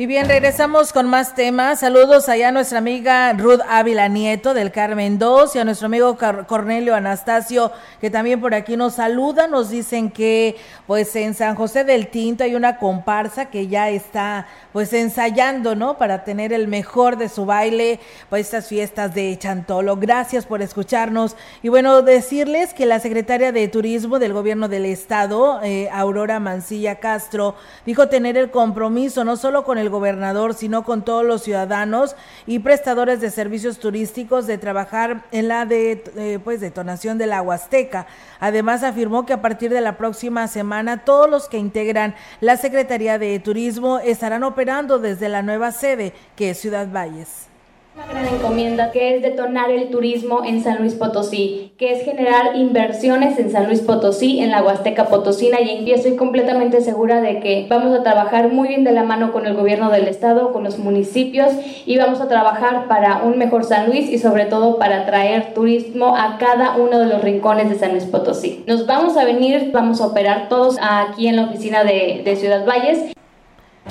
[0.00, 1.80] Y bien, regresamos con más temas.
[1.80, 6.16] Saludos allá a nuestra amiga Ruth Ávila Nieto del Carmen 2 y a nuestro amigo
[6.46, 9.48] Cornelio Anastasio, que también por aquí nos saluda.
[9.48, 10.54] Nos dicen que
[10.86, 15.98] pues en San José del Tinto hay una comparsa que ya está pues ensayando, ¿no?
[15.98, 17.98] Para tener el mejor de su baile
[18.30, 19.96] para estas fiestas de Chantolo.
[19.96, 21.34] Gracias por escucharnos.
[21.60, 27.00] Y bueno, decirles que la secretaria de Turismo del Gobierno del Estado, eh, Aurora Mancilla
[27.00, 32.16] Castro, dijo tener el compromiso no solo con el gobernador, sino con todos los ciudadanos
[32.46, 37.42] y prestadores de servicios turísticos de trabajar en la de, eh, pues, detonación de la
[37.42, 38.06] Huasteca.
[38.40, 43.18] Además, afirmó que a partir de la próxima semana todos los que integran la Secretaría
[43.18, 47.47] de Turismo estarán operando desde la nueva sede, que es Ciudad Valles
[47.98, 52.54] una gran encomienda que es detonar el turismo en San Luis Potosí, que es generar
[52.54, 57.66] inversiones en San Luis Potosí, en la Huasteca Potosina y estoy completamente segura de que
[57.68, 60.78] vamos a trabajar muy bien de la mano con el gobierno del estado, con los
[60.78, 61.48] municipios
[61.86, 66.16] y vamos a trabajar para un mejor San Luis y sobre todo para traer turismo
[66.16, 68.62] a cada uno de los rincones de San Luis Potosí.
[68.68, 72.64] Nos vamos a venir, vamos a operar todos aquí en la oficina de, de Ciudad
[72.64, 73.17] Valles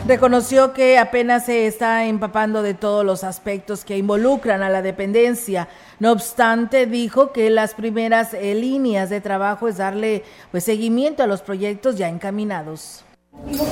[0.06, 5.68] Reconoció que apenas se está empapando de todos los aspectos que involucran a la dependencia.
[6.00, 11.28] No obstante, dijo que las primeras eh, líneas de trabajo es darle pues, seguimiento a
[11.28, 13.04] los proyectos ya encaminados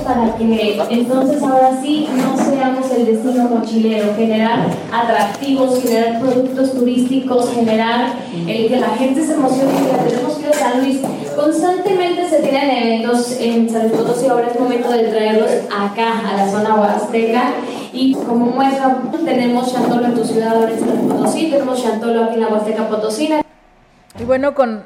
[0.05, 7.51] para que entonces ahora sí no seamos el destino mochilero, generar atractivos, generar productos turísticos,
[7.53, 8.13] generar
[8.47, 11.01] el que la gente se emocione y tenemos que ir a San Luis.
[11.35, 16.37] Constantemente se tienen eventos en San Luis Potosí, ahora es momento de traerlos acá, a
[16.37, 17.53] la zona huasteca.
[17.91, 22.35] Y como muestra, tenemos Chantolo en tu ciudad, ahora en San Potosí, tenemos Chantolo aquí
[22.35, 23.41] en la Huasteca Potosina.
[24.19, 24.85] Y bueno, con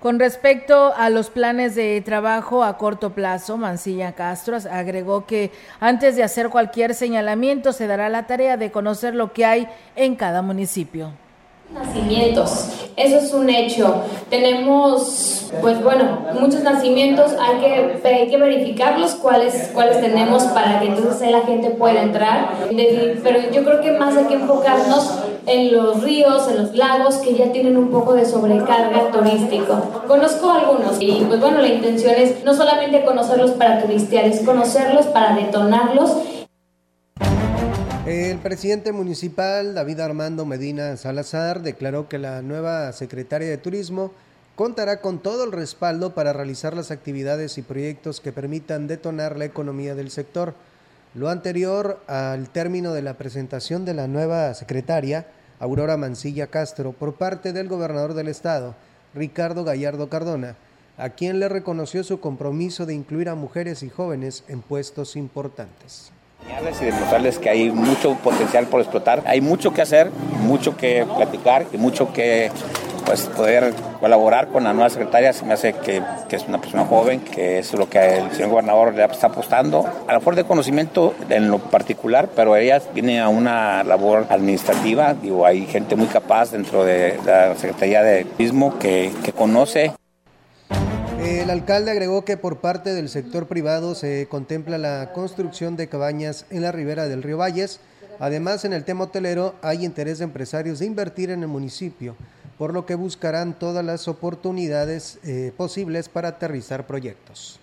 [0.00, 6.16] con respecto a los planes de trabajo a corto plazo, Mancilla Castro agregó que antes
[6.16, 10.40] de hacer cualquier señalamiento se dará la tarea de conocer lo que hay en cada
[10.40, 11.12] municipio.
[11.72, 12.66] Nacimientos,
[12.96, 14.02] eso es un hecho.
[14.28, 20.88] Tenemos, pues bueno, muchos nacimientos, hay que, hay que verificarlos cuáles, cuáles tenemos para que
[20.88, 22.50] entonces la gente pueda entrar.
[23.22, 25.14] Pero yo creo que más hay que enfocarnos
[25.46, 29.80] en los ríos, en los lagos que ya tienen un poco de sobrecarga turístico.
[30.08, 35.06] Conozco algunos y pues bueno, la intención es no solamente conocerlos para turistear, es conocerlos
[35.06, 36.16] para detonarlos
[38.06, 44.12] el presidente municipal David Armando Medina Salazar declaró que la nueva secretaria de Turismo
[44.56, 49.44] contará con todo el respaldo para realizar las actividades y proyectos que permitan detonar la
[49.44, 50.54] economía del sector.
[51.14, 55.26] Lo anterior al término de la presentación de la nueva secretaria,
[55.58, 58.76] Aurora Mancilla Castro, por parte del gobernador del estado,
[59.14, 60.56] Ricardo Gallardo Cardona,
[60.96, 66.12] a quien le reconoció su compromiso de incluir a mujeres y jóvenes en puestos importantes
[66.80, 69.22] y demostrarles que hay mucho potencial por explotar.
[69.26, 70.10] Hay mucho que hacer,
[70.42, 72.50] mucho que platicar y mucho que
[73.06, 75.32] pues, poder colaborar con la nueva secretaria.
[75.32, 78.50] Se me hace que, que, es una persona joven, que es lo que el señor
[78.50, 79.84] gobernador le está apostando.
[80.06, 85.14] A lo mejor de conocimiento en lo particular, pero ella viene a una labor administrativa.
[85.14, 89.92] Digo, hay gente muy capaz dentro de la Secretaría de Turismo que, que conoce
[91.38, 96.44] el alcalde agregó que por parte del sector privado se contempla la construcción de cabañas
[96.50, 97.78] en la ribera del río Valles.
[98.18, 102.16] Además, en el tema hotelero hay interés de empresarios de invertir en el municipio,
[102.58, 107.60] por lo que buscarán todas las oportunidades eh, posibles para aterrizar proyectos.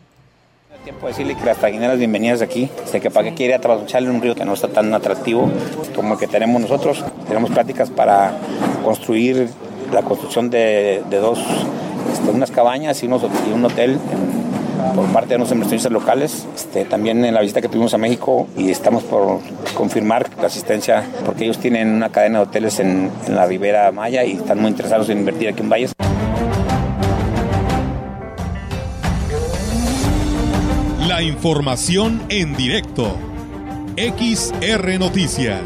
[0.84, 2.70] Tiempo de decirle que las trajineras bienvenidas aquí.
[2.86, 5.52] Sé que para qué quiere en un río que no está tan atractivo
[5.96, 7.04] como el que tenemos nosotros.
[7.28, 8.38] Tenemos pláticas para
[8.84, 9.50] construir
[9.92, 11.40] la construcción de, de dos
[12.12, 14.00] este, unas cabañas y, un hotel
[14.96, 16.46] por parte de los inversionistas locales.
[16.56, 19.40] Este, también en la visita que tuvimos a México y estamos por
[19.76, 24.24] confirmar la asistencia porque ellos tienen una cadena de hoteles en, en la Ribera Maya
[24.24, 25.94] y están muy interesados en invertir aquí en Valles.
[31.08, 33.16] La información en directo
[33.98, 35.62] XR Noticias.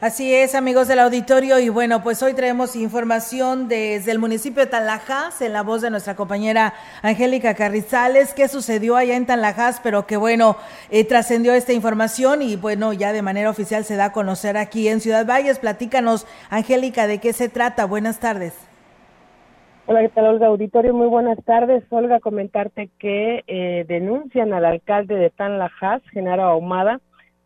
[0.00, 4.70] Así es, amigos del auditorio, y bueno, pues hoy traemos información desde el municipio de
[4.70, 6.72] Tanlajas, en la voz de nuestra compañera
[7.02, 10.56] Angélica Carrizales, qué sucedió allá en Tanlajas, pero que bueno,
[10.90, 14.88] eh, trascendió esta información y bueno, ya de manera oficial se da a conocer aquí
[14.88, 15.58] en Ciudad Valles.
[15.58, 17.84] Platícanos, Angélica, de qué se trata.
[17.84, 18.54] Buenas tardes.
[19.84, 20.94] Hola, ¿qué tal, Olga Auditorio?
[20.94, 21.84] Muy buenas tardes.
[21.90, 27.00] Olga, comentarte que eh, denuncian al alcalde de Tanlajas, Genaro Ahumada,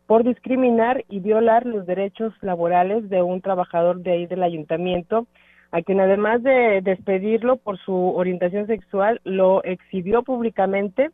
[0.07, 5.27] por discriminar y violar los derechos laborales de un trabajador de ahí del ayuntamiento,
[5.71, 11.09] a quien además de despedirlo por su orientación sexual, lo exhibió públicamente.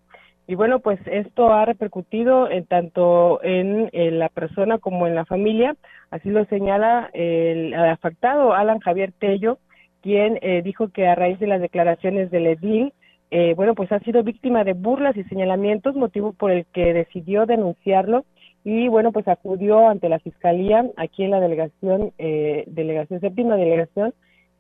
[0.48, 3.90] Y bueno, pues esto ha repercutido en tanto en,
[4.20, 5.76] la persona como en la familia.
[6.10, 9.60] Así lo señala el, afectado Alan Javier Tello,
[10.02, 12.94] quien eh, dijo que a raíz de las declaraciones del edil,
[13.30, 17.46] eh, bueno, pues ha sido víctima de burlas y señalamientos, motivo por el que decidió
[17.46, 18.26] denunciarlo
[18.64, 24.14] y bueno, pues acudió ante la fiscalía aquí en la delegación, eh, delegación séptima delegación,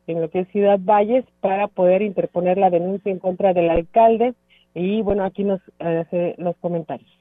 [0.08, 4.34] en lo que es Ciudad Valles, para poder interponer la denuncia en contra del alcalde.
[4.74, 7.21] Y bueno, aquí nos hace los comentarios.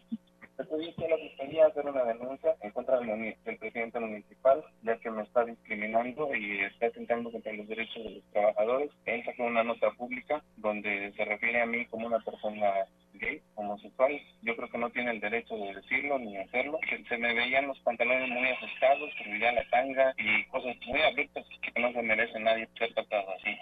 [0.60, 5.22] Estoy a la fiscalía hacer una denuncia en contra del, presidente municipal, ya que me
[5.22, 8.90] está discriminando y está atentando contra los derechos de los trabajadores.
[9.06, 12.72] Él sacó una nota pública donde se refiere a mí como una persona
[13.14, 14.12] gay, homosexual.
[14.42, 16.78] Yo creo que no tiene el derecho de decirlo ni hacerlo.
[17.08, 21.00] Se, me veían los pantalones muy ajustados, se me veía la tanga y cosas muy
[21.00, 23.56] abruptas que no se merece nadie ser tratado así.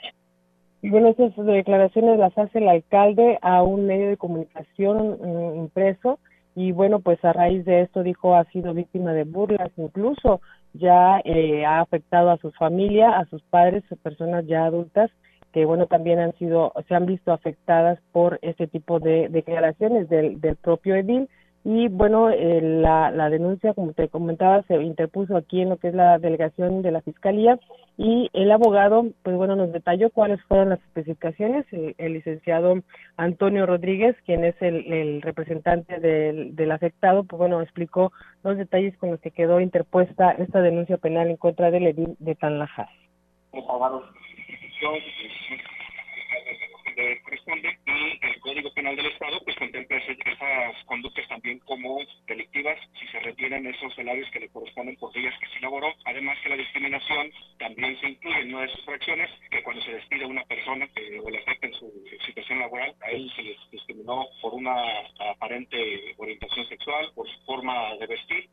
[0.83, 6.19] Y bueno, esas declaraciones las hace el alcalde a un medio de comunicación mm, impreso
[6.59, 10.41] y bueno, pues a raíz de esto dijo ha sido víctima de burlas, incluso
[10.73, 15.11] ya eh, ha afectado a su familia, a sus padres, a personas ya adultas
[15.53, 20.41] que bueno también han sido se han visto afectadas por este tipo de declaraciones del,
[20.41, 21.29] del propio edil
[21.65, 25.89] y bueno, eh, la, la denuncia, como te comentaba, se interpuso aquí en lo que
[25.89, 27.59] es la delegación de la Fiscalía
[27.97, 31.67] y el abogado, pues bueno, nos detalló cuáles fueron las especificaciones.
[31.73, 32.75] El, licenciado
[33.17, 38.13] Antonio Rodríguez, quien es el, el representante del, del, afectado, pues bueno, explicó
[38.45, 42.35] los detalles con los que quedó interpuesta esta denuncia penal en contra del edil de
[42.35, 42.89] Tanlajas
[47.23, 53.07] corresponde y el Código Penal del Estado pues contempla esas conductas también como delictivas si
[53.09, 55.93] se retienen esos salarios que le corresponden por días que se elaboró.
[56.05, 59.93] Además que la discriminación también se incluye en una de sus fracciones que cuando se
[59.93, 61.93] despide a una persona que o le afecta en su
[62.27, 64.75] situación laboral, a él se les discriminó por una
[65.31, 68.51] aparente orientación sexual, por su forma de vestir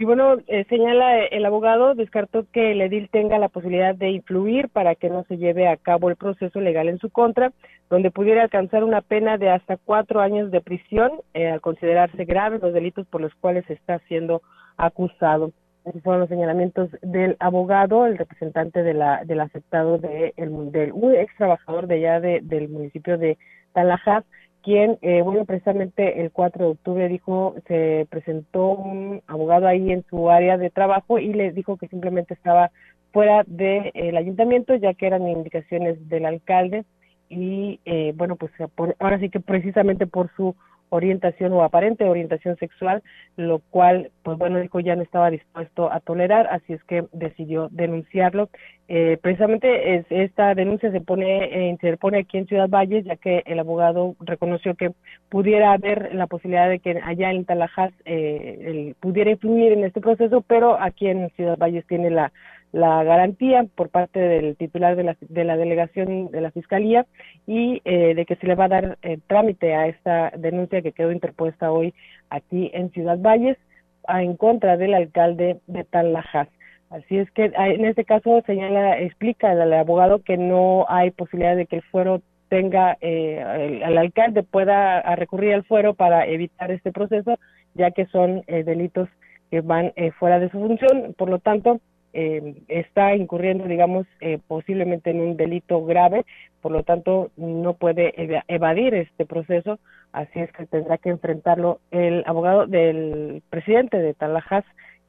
[0.00, 4.70] y bueno, eh, señala el abogado, descartó que el edil tenga la posibilidad de influir
[4.70, 7.52] para que no se lleve a cabo el proceso legal en su contra,
[7.90, 12.62] donde pudiera alcanzar una pena de hasta cuatro años de prisión eh, al considerarse graves
[12.62, 14.40] los delitos por los cuales está siendo
[14.78, 15.52] acusado.
[15.84, 20.92] Esos fueron los señalamientos del abogado, el representante de la, del aceptado de, el, del
[20.92, 23.36] un ex trabajador de allá de, del municipio de
[23.74, 24.24] Talajás,
[24.62, 30.04] quien, eh, bueno, precisamente el 4 de octubre dijo, se presentó un abogado ahí en
[30.08, 32.70] su área de trabajo y le dijo que simplemente estaba
[33.12, 36.84] fuera del de, ayuntamiento, ya que eran indicaciones del alcalde
[37.28, 38.52] y, eh, bueno, pues
[38.98, 40.54] ahora sí que precisamente por su
[40.90, 43.02] orientación o aparente orientación sexual,
[43.36, 47.68] lo cual, pues bueno, dijo ya no estaba dispuesto a tolerar, así es que decidió
[47.70, 48.50] denunciarlo.
[48.88, 53.16] Eh, precisamente es, esta denuncia se pone, eh, se pone aquí en Ciudad Valles, ya
[53.16, 54.92] que el abogado reconoció que
[55.28, 60.40] pudiera haber la posibilidad de que allá en Talajas eh, pudiera influir en este proceso,
[60.40, 62.32] pero aquí en Ciudad Valles tiene la
[62.72, 67.06] la garantía por parte del titular de la, de la delegación de la Fiscalía
[67.46, 70.92] y eh, de que se le va a dar eh, trámite a esta denuncia que
[70.92, 71.94] quedó interpuesta hoy
[72.28, 73.58] aquí en Ciudad Valles
[74.06, 76.48] a, en contra del alcalde de Talajas.
[76.90, 81.56] Así es que ah, en este caso señala, explica el, abogado que no hay posibilidad
[81.56, 86.90] de que el fuero tenga, eh, el, alcalde pueda recurrir al fuero para evitar este
[86.90, 87.36] proceso,
[87.74, 89.08] ya que son eh, delitos
[89.52, 91.14] que van fuera de su función.
[91.16, 91.80] Por lo tanto,
[92.12, 96.24] eh, está incurriendo, digamos, eh, posiblemente en un delito grave,
[96.60, 98.14] por lo tanto no puede
[98.48, 99.78] evadir este proceso,
[100.12, 104.64] así es que tendrá que enfrentarlo el abogado del presidente de Talajas,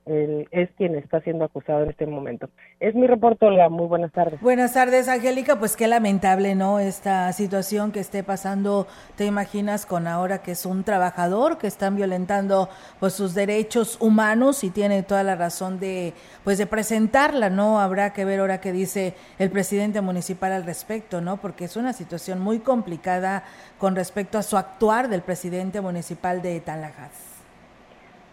[0.06, 2.50] él es quien está siendo acusado en este momento.
[2.80, 3.70] Es mi reporte, Olga.
[3.70, 4.42] Muy buenas tardes.
[4.42, 5.60] Buenas tardes, Angélica.
[5.60, 6.80] Pues qué lamentable, ¿no?
[6.80, 11.96] Esta situación que esté pasando, te imaginas, con ahora que es un trabajador, que están
[11.96, 17.80] violentando pues sus derechos humanos y tiene toda la razón de pues de presentarla, ¿no?
[17.80, 21.38] Habrá que ver ahora qué dice el presidente municipal al respecto, ¿no?
[21.38, 23.44] Porque es una situación muy complicada
[23.78, 27.31] con respecto a su actuar del presidente municipal de Tallahassee.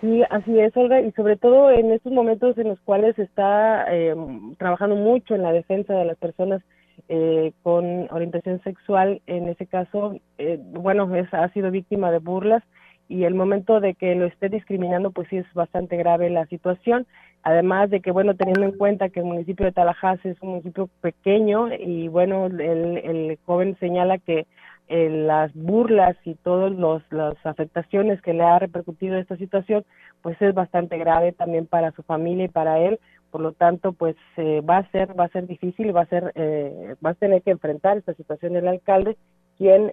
[0.00, 4.14] Sí, así es, Olga, y sobre todo en estos momentos en los cuales está eh,
[4.56, 6.62] trabajando mucho en la defensa de las personas
[7.08, 12.62] eh, con orientación sexual, en ese caso, eh, bueno, es, ha sido víctima de burlas
[13.08, 17.06] y el momento de que lo esté discriminando, pues sí es bastante grave la situación.
[17.42, 20.88] Además de que, bueno, teniendo en cuenta que el municipio de Tallahassee es un municipio
[21.00, 24.46] pequeño y, bueno, el, el joven señala que
[24.88, 26.72] eh, las burlas y todas
[27.10, 29.84] las afectaciones que le ha repercutido esta situación,
[30.22, 32.98] pues es bastante grave también para su familia y para él.
[33.30, 36.32] Por lo tanto, pues eh, va a ser va a ser difícil, va a ser
[36.34, 39.16] eh, va a tener que enfrentar esta situación el alcalde,
[39.58, 39.92] quien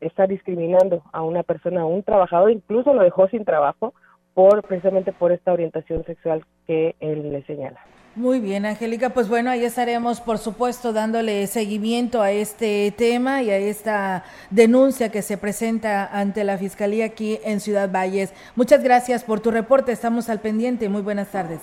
[0.00, 3.92] está discriminando a una persona, a un trabajador, incluso lo dejó sin trabajo
[4.32, 7.80] por precisamente por esta orientación sexual que él le señala.
[8.16, 9.10] Muy bien, Angélica.
[9.10, 15.08] Pues bueno, ahí estaremos, por supuesto, dándole seguimiento a este tema y a esta denuncia
[15.08, 18.32] que se presenta ante la Fiscalía aquí en Ciudad Valles.
[18.54, 19.90] Muchas gracias por tu reporte.
[19.90, 20.88] Estamos al pendiente.
[20.88, 21.58] Muy buenas tardes.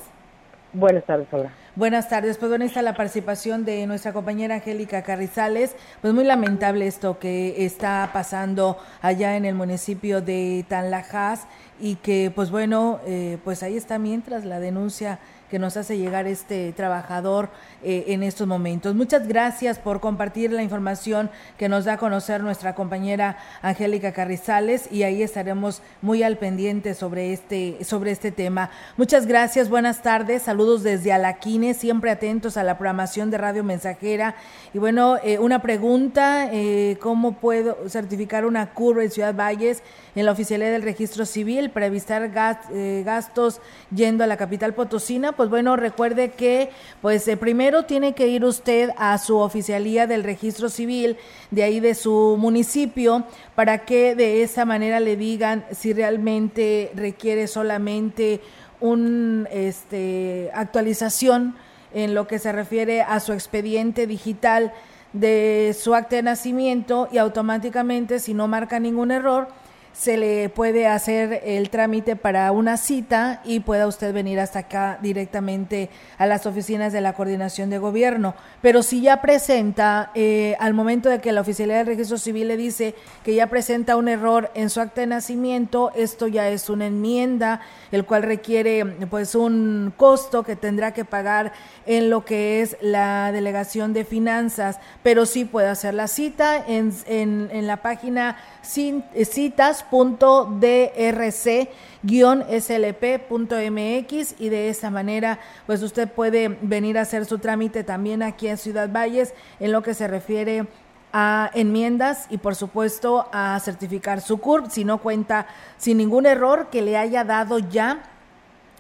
[0.74, 1.54] Buenas tardes, hola.
[1.78, 2.38] Buenas tardes.
[2.38, 5.78] Pues bueno, está la participación de nuestra compañera Angélica Carrizales.
[6.02, 11.48] Pues muy lamentable esto que está pasando allá en el municipio de Tanlajas
[11.80, 15.20] y que, pues bueno, eh, pues ahí está mientras la denuncia
[15.52, 17.50] que nos hace llegar este trabajador
[17.84, 18.96] eh, en estos momentos.
[18.96, 24.90] Muchas gracias por compartir la información que nos da a conocer nuestra compañera Angélica Carrizales
[24.90, 28.70] y ahí estaremos muy al pendiente sobre este, sobre este tema.
[28.96, 34.36] Muchas gracias, buenas tardes, saludos desde Alaquine, siempre atentos a la programación de Radio Mensajera.
[34.74, 39.84] Y bueno, eh, una pregunta, eh, ¿cómo puedo certificar una curva en Ciudad Valles
[40.16, 43.60] en la oficialidad del registro civil para evitar gastos
[43.94, 45.34] yendo a la capital potosina?
[45.42, 46.70] Pues bueno, recuerde que
[47.02, 51.18] pues eh, primero tiene que ir usted a su oficialía del registro civil
[51.50, 53.24] de ahí de su municipio
[53.56, 58.40] para que de esa manera le digan si realmente requiere solamente
[58.82, 61.56] un este actualización
[61.92, 64.74] en lo que se refiere a su expediente digital
[65.12, 69.48] de su acta de nacimiento y automáticamente si no marca ningún error
[69.94, 74.98] se le puede hacer el trámite para una cita y pueda usted venir hasta acá
[75.02, 78.34] directamente a las oficinas de la coordinación de gobierno.
[78.62, 82.58] Pero si ya presenta, eh, al momento de que la oficialidad del registro civil le
[82.58, 86.88] dice que ya presenta un error en su acta de nacimiento, esto ya es una
[86.88, 87.62] enmienda,
[87.92, 91.52] el cual requiere pues un costo que tendrá que pagar
[91.86, 96.94] en lo que es la delegación de finanzas, pero sí puede hacer la cita en,
[97.08, 101.66] en, la página citas drc-slp.mx
[104.40, 108.58] y de esa manera pues usted puede venir a hacer su trámite también aquí en
[108.58, 110.68] Ciudad Valles en lo que se refiere
[111.14, 114.70] a enmiendas y por supuesto a certificar su CURP.
[114.70, 118.04] Si no cuenta sin ningún error que le haya dado ya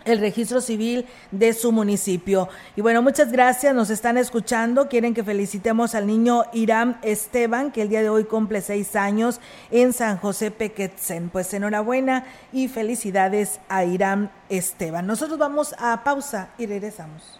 [0.05, 2.49] el registro civil de su municipio.
[2.75, 7.81] Y bueno, muchas gracias, nos están escuchando, quieren que felicitemos al niño Irán Esteban, que
[7.81, 9.39] el día de hoy cumple seis años
[9.69, 11.29] en San José Pequetzen.
[11.29, 15.07] Pues enhorabuena y felicidades a Irán Esteban.
[15.07, 17.39] Nosotros vamos a pausa y regresamos.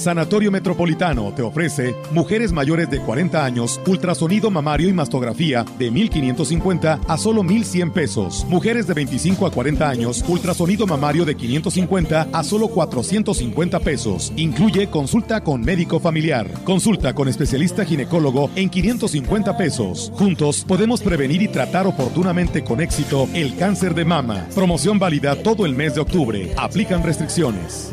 [0.00, 7.00] Sanatorio Metropolitano te ofrece mujeres mayores de 40 años, ultrasonido mamario y mastografía de 1.550
[7.06, 8.46] a solo 1.100 pesos.
[8.48, 14.32] Mujeres de 25 a 40 años, ultrasonido mamario de 550 a solo 450 pesos.
[14.36, 20.12] Incluye consulta con médico familiar, consulta con especialista ginecólogo en 550 pesos.
[20.14, 24.46] Juntos podemos prevenir y tratar oportunamente con éxito el cáncer de mama.
[24.54, 26.54] Promoción válida todo el mes de octubre.
[26.56, 27.92] Aplican restricciones.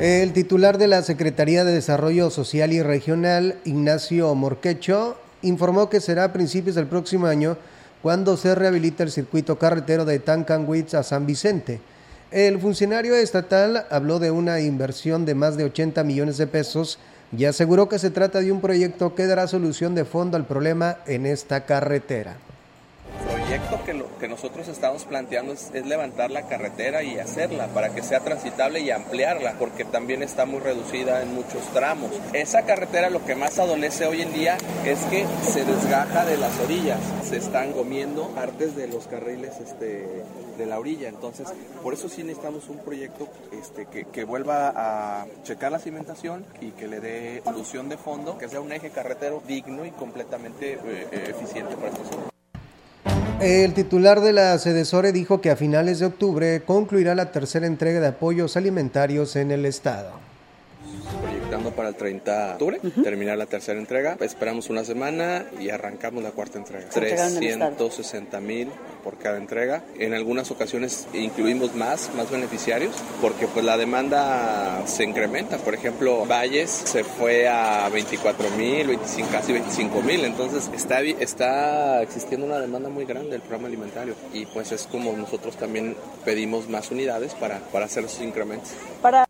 [0.00, 6.22] El titular de la Secretaría de Desarrollo Social y Regional, Ignacio Morquecho, informó que será
[6.22, 7.56] a principios del próximo año
[8.00, 11.80] cuando se rehabilita el circuito carretero de Tancanwitz a San Vicente.
[12.30, 17.00] El funcionario estatal habló de una inversión de más de 80 millones de pesos
[17.36, 20.98] y aseguró que se trata de un proyecto que dará solución de fondo al problema
[21.06, 22.36] en esta carretera
[23.28, 28.02] proyecto que, lo, que nosotros estamos planteando es, levantar la carretera y hacerla para que
[28.02, 32.10] sea transitable y ampliarla, porque también está muy reducida en muchos tramos.
[32.32, 36.58] Esa carretera lo que más adolece hoy en día es que se desgaja de las
[36.60, 40.24] orillas, se están comiendo partes de los carriles este,
[40.56, 41.48] de la orilla, entonces
[41.82, 46.72] por eso sí necesitamos un proyecto este, que, que vuelva a checar la cimentación y
[46.72, 51.06] que le dé solución de fondo, que sea un eje carretero digno y completamente eh,
[51.12, 52.37] eh, eficiente para esta zona.
[53.40, 58.00] El titular de la Sedesore dijo que a finales de octubre concluirá la tercera entrega
[58.00, 60.27] de apoyos alimentarios en el estado
[61.78, 64.16] para el 30 de octubre, terminar la tercera entrega.
[64.20, 66.88] Esperamos una semana y arrancamos la cuarta entrega.
[66.88, 68.68] 360 mil
[69.04, 69.84] por cada entrega.
[69.96, 75.58] En algunas ocasiones incluimos más, más beneficiarios, porque pues la demanda se incrementa.
[75.58, 78.98] Por ejemplo, Valles se fue a 24 mil,
[79.30, 80.24] casi 25 mil.
[80.24, 85.12] Entonces está, está existiendo una demanda muy grande del programa alimentario y pues es como
[85.12, 88.70] nosotros también pedimos más unidades para, para hacer esos incrementos.
[89.00, 89.27] Para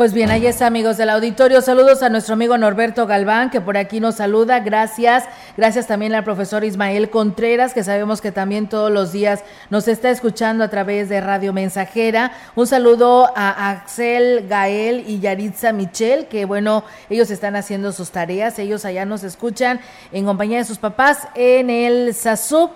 [0.00, 1.60] pues bien, ahí está, amigos del auditorio.
[1.60, 4.60] Saludos a nuestro amigo Norberto Galván, que por aquí nos saluda.
[4.60, 5.24] Gracias.
[5.58, 10.08] Gracias también al profesor Ismael Contreras, que sabemos que también todos los días nos está
[10.08, 12.32] escuchando a través de Radio Mensajera.
[12.54, 18.58] Un saludo a Axel Gael y Yaritza Michel, que bueno, ellos están haciendo sus tareas.
[18.58, 19.80] Ellos allá nos escuchan
[20.12, 22.70] en compañía de sus papás en el SASUP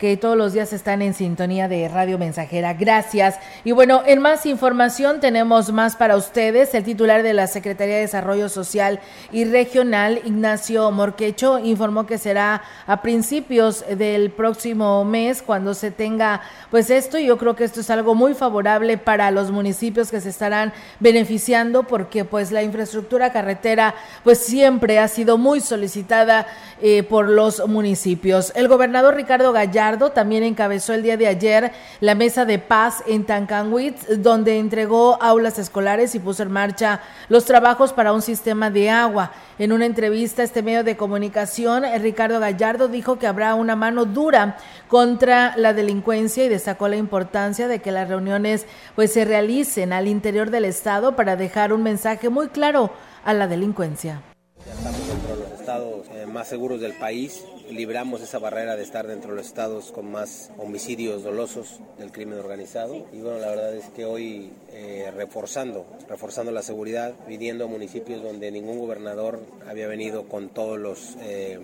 [0.00, 2.72] que todos los días están en sintonía de Radio Mensajera.
[2.72, 3.38] Gracias.
[3.64, 6.72] Y bueno, en más información tenemos más para ustedes.
[6.72, 8.98] El titular de la Secretaría de Desarrollo Social
[9.30, 16.40] y Regional, Ignacio Morquecho, informó que será a principios del próximo mes cuando se tenga
[16.70, 17.18] pues esto.
[17.18, 21.82] Yo creo que esto es algo muy favorable para los municipios que se estarán beneficiando
[21.82, 23.94] porque pues la infraestructura carretera
[24.24, 26.46] pues siempre ha sido muy solicitada
[26.80, 28.50] eh, por los municipios.
[28.56, 33.24] El gobernador Ricardo Gallardo también encabezó el día de ayer la mesa de paz en
[33.24, 38.90] Tancanwitz, donde entregó aulas escolares y puso en marcha los trabajos para un sistema de
[38.90, 39.32] agua.
[39.58, 44.04] En una entrevista a este medio de comunicación, Ricardo Gallardo dijo que habrá una mano
[44.04, 44.56] dura
[44.88, 50.08] contra la delincuencia y destacó la importancia de que las reuniones pues se realicen al
[50.08, 52.90] interior del estado para dejar un mensaje muy claro
[53.24, 54.22] a la delincuencia.
[54.58, 59.06] Estamos dentro de los estados eh, más seguros del país libramos esa barrera de estar
[59.06, 63.06] dentro de los estados con más homicidios dolosos del crimen organizado.
[63.12, 68.22] Y bueno, la verdad es que hoy eh, reforzando, reforzando la seguridad, viniendo a municipios
[68.22, 71.58] donde ningún gobernador había venido con todos los, eh,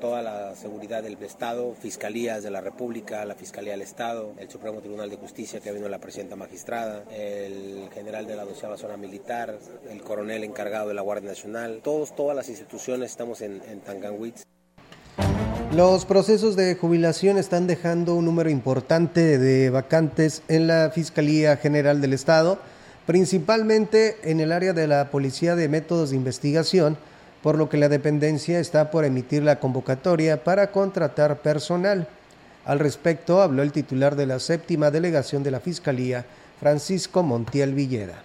[0.00, 4.80] toda la seguridad del Estado, fiscalías de la República, la Fiscalía del Estado, el Supremo
[4.80, 9.58] Tribunal de Justicia que vino la presidenta magistrada, el general de la doceava zona militar,
[9.88, 14.44] el coronel encargado de la Guardia Nacional, todos, todas las instituciones estamos en, en Tanganwitz.
[15.72, 22.00] Los procesos de jubilación están dejando un número importante de vacantes en la Fiscalía General
[22.00, 22.58] del Estado,
[23.06, 26.96] principalmente en el área de la Policía de Métodos de Investigación,
[27.40, 32.08] por lo que la dependencia está por emitir la convocatoria para contratar personal.
[32.64, 36.26] Al respecto habló el titular de la séptima delegación de la Fiscalía,
[36.58, 38.24] Francisco Montiel Villeda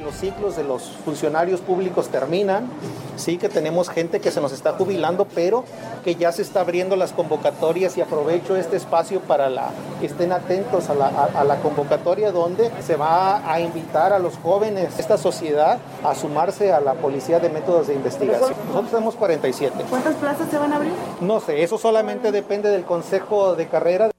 [0.00, 2.68] los ciclos de los funcionarios públicos terminan,
[3.16, 5.64] sí que tenemos gente que se nos está jubilando, pero
[6.04, 9.70] que ya se está abriendo las convocatorias y aprovecho este espacio para la,
[10.00, 14.36] que estén atentos a la, a, la convocatoria donde se va a invitar a los
[14.36, 18.52] jóvenes de esta sociedad a sumarse a la Policía de Métodos de Investigación.
[18.68, 19.84] Nosotros tenemos 47.
[19.88, 20.92] ¿Cuántas plazas se van a abrir?
[21.20, 24.10] No sé, eso solamente depende del Consejo de Carrera.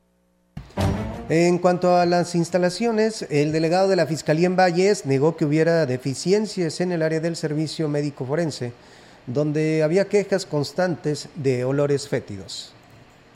[1.30, 5.86] En cuanto a las instalaciones, el delegado de la Fiscalía en Valles negó que hubiera
[5.86, 8.72] deficiencias en el área del servicio médico forense,
[9.26, 12.77] donde había quejas constantes de olores fétidos.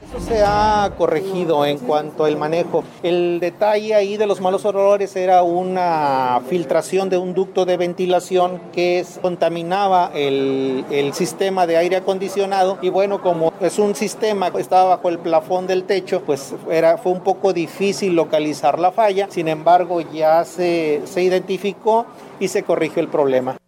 [0.09, 2.83] Eso se ha corregido en cuanto al manejo.
[3.03, 8.59] El detalle ahí de los malos olores era una filtración de un ducto de ventilación
[8.73, 14.59] que contaminaba el, el, sistema de aire acondicionado y bueno, como es un sistema que
[14.59, 19.27] estaba bajo el plafón del techo, pues era, fue un poco difícil localizar la falla.
[19.29, 22.05] Sin embargo, ya se, se identificó
[22.39, 23.60] y se corrigió el problema.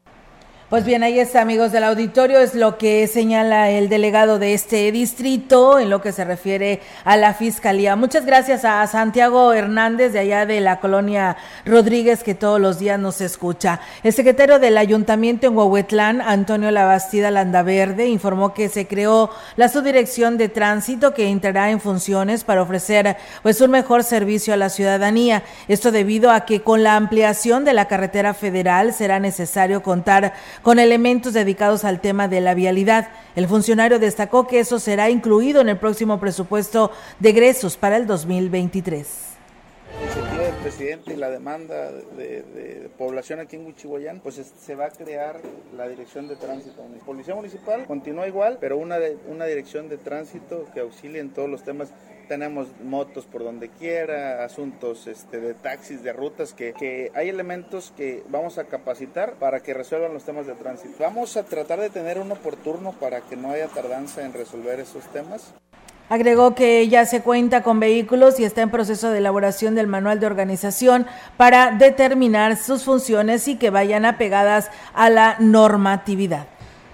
[0.70, 4.92] Pues bien, ahí está, amigos del auditorio, es lo que señala el delegado de este
[4.92, 7.96] distrito en lo que se refiere a la fiscalía.
[7.96, 12.98] Muchas gracias a Santiago Hernández de allá de la colonia Rodríguez que todos los días
[12.98, 13.82] nos escucha.
[14.02, 20.38] El secretario del ayuntamiento en Huehuetlán, Antonio Labastida Landaverde, informó que se creó la subdirección
[20.38, 25.44] de tránsito que entrará en funciones para ofrecer pues un mejor servicio a la ciudadanía.
[25.68, 30.34] Esto debido a que con la ampliación de la carretera federal será necesario contar
[30.64, 33.10] con elementos dedicados al tema de la vialidad.
[33.36, 38.08] El funcionario destacó que eso será incluido en el próximo presupuesto de egresos para el
[38.08, 39.33] 2023
[40.02, 44.90] iniciativa del presidente y la demanda de, población aquí en Huichihuayán, pues se va a
[44.90, 45.40] crear
[45.76, 46.84] la dirección de tránsito.
[46.88, 51.50] La Policía Municipal continúa igual, pero una, una dirección de tránsito que auxilie en todos
[51.50, 51.90] los temas
[52.28, 57.94] tenemos motos por donde quiera, asuntos este, de taxis, de rutas, que, que, hay elementos
[57.96, 60.96] que vamos a capacitar para que resuelvan los temas de tránsito.
[61.00, 64.80] Vamos a tratar de tener uno por turno para que no haya tardanza en resolver
[64.80, 65.54] esos temas.
[66.14, 70.20] Agregó que ya se cuenta con vehículos y está en proceso de elaboración del manual
[70.20, 71.08] de organización
[71.38, 76.46] para determinar sus funciones y que vayan apegadas a la normatividad.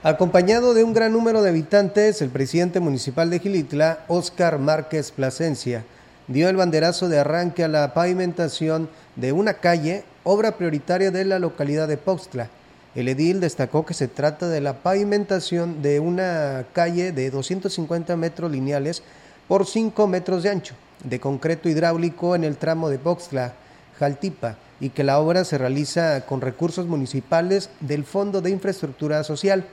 [0.04, 5.84] Acompañado de un gran número de habitantes, el presidente municipal de Gilitla, Óscar Márquez Plasencia,
[6.30, 11.40] dio el banderazo de arranque a la pavimentación de una calle, obra prioritaria de la
[11.40, 12.48] localidad de Poxtla.
[12.96, 18.52] El edil destacó que se trata de la pavimentación de una calle de 250 metros
[18.52, 19.04] lineales
[19.48, 20.74] por 5 metros de ancho,
[21.04, 23.54] de concreto hidráulico en el tramo de Poxtla,
[24.00, 29.66] Jaltipa, y que la obra se realiza con recursos municipales del Fondo de Infraestructura Social.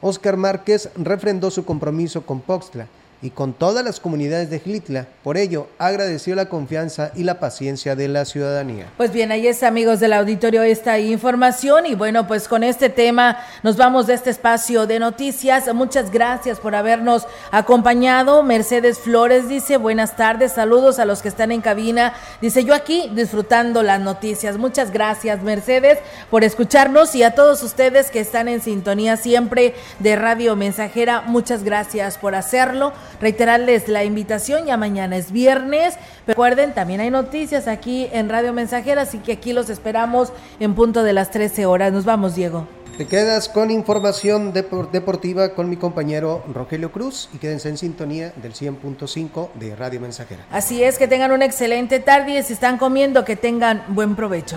[0.00, 2.88] Óscar Márquez refrendó su compromiso con Poxtla
[3.22, 5.06] y con todas las comunidades de Gilitla.
[5.22, 8.86] Por ello, agradeció la confianza y la paciencia de la ciudadanía.
[8.96, 11.86] Pues bien, ahí es, amigos del auditorio, esta información.
[11.86, 15.72] Y bueno, pues con este tema nos vamos de este espacio de noticias.
[15.74, 18.42] Muchas gracias por habernos acompañado.
[18.42, 22.12] Mercedes Flores dice, buenas tardes, saludos a los que están en cabina.
[22.40, 24.58] Dice, yo aquí disfrutando las noticias.
[24.58, 25.98] Muchas gracias, Mercedes,
[26.30, 31.22] por escucharnos y a todos ustedes que están en sintonía siempre de Radio Mensajera.
[31.22, 35.94] Muchas gracias por hacerlo reiterarles la invitación, ya mañana es viernes.
[36.26, 41.02] Recuerden, también hay noticias aquí en Radio Mensajera, así que aquí los esperamos en punto
[41.02, 41.92] de las 13 horas.
[41.92, 42.66] Nos vamos, Diego.
[42.96, 48.54] Te quedas con información deportiva con mi compañero Rogelio Cruz y quédense en sintonía del
[48.54, 50.46] 100.5 de Radio Mensajera.
[50.52, 54.56] Así es, que tengan una excelente tarde y si están comiendo, que tengan buen provecho.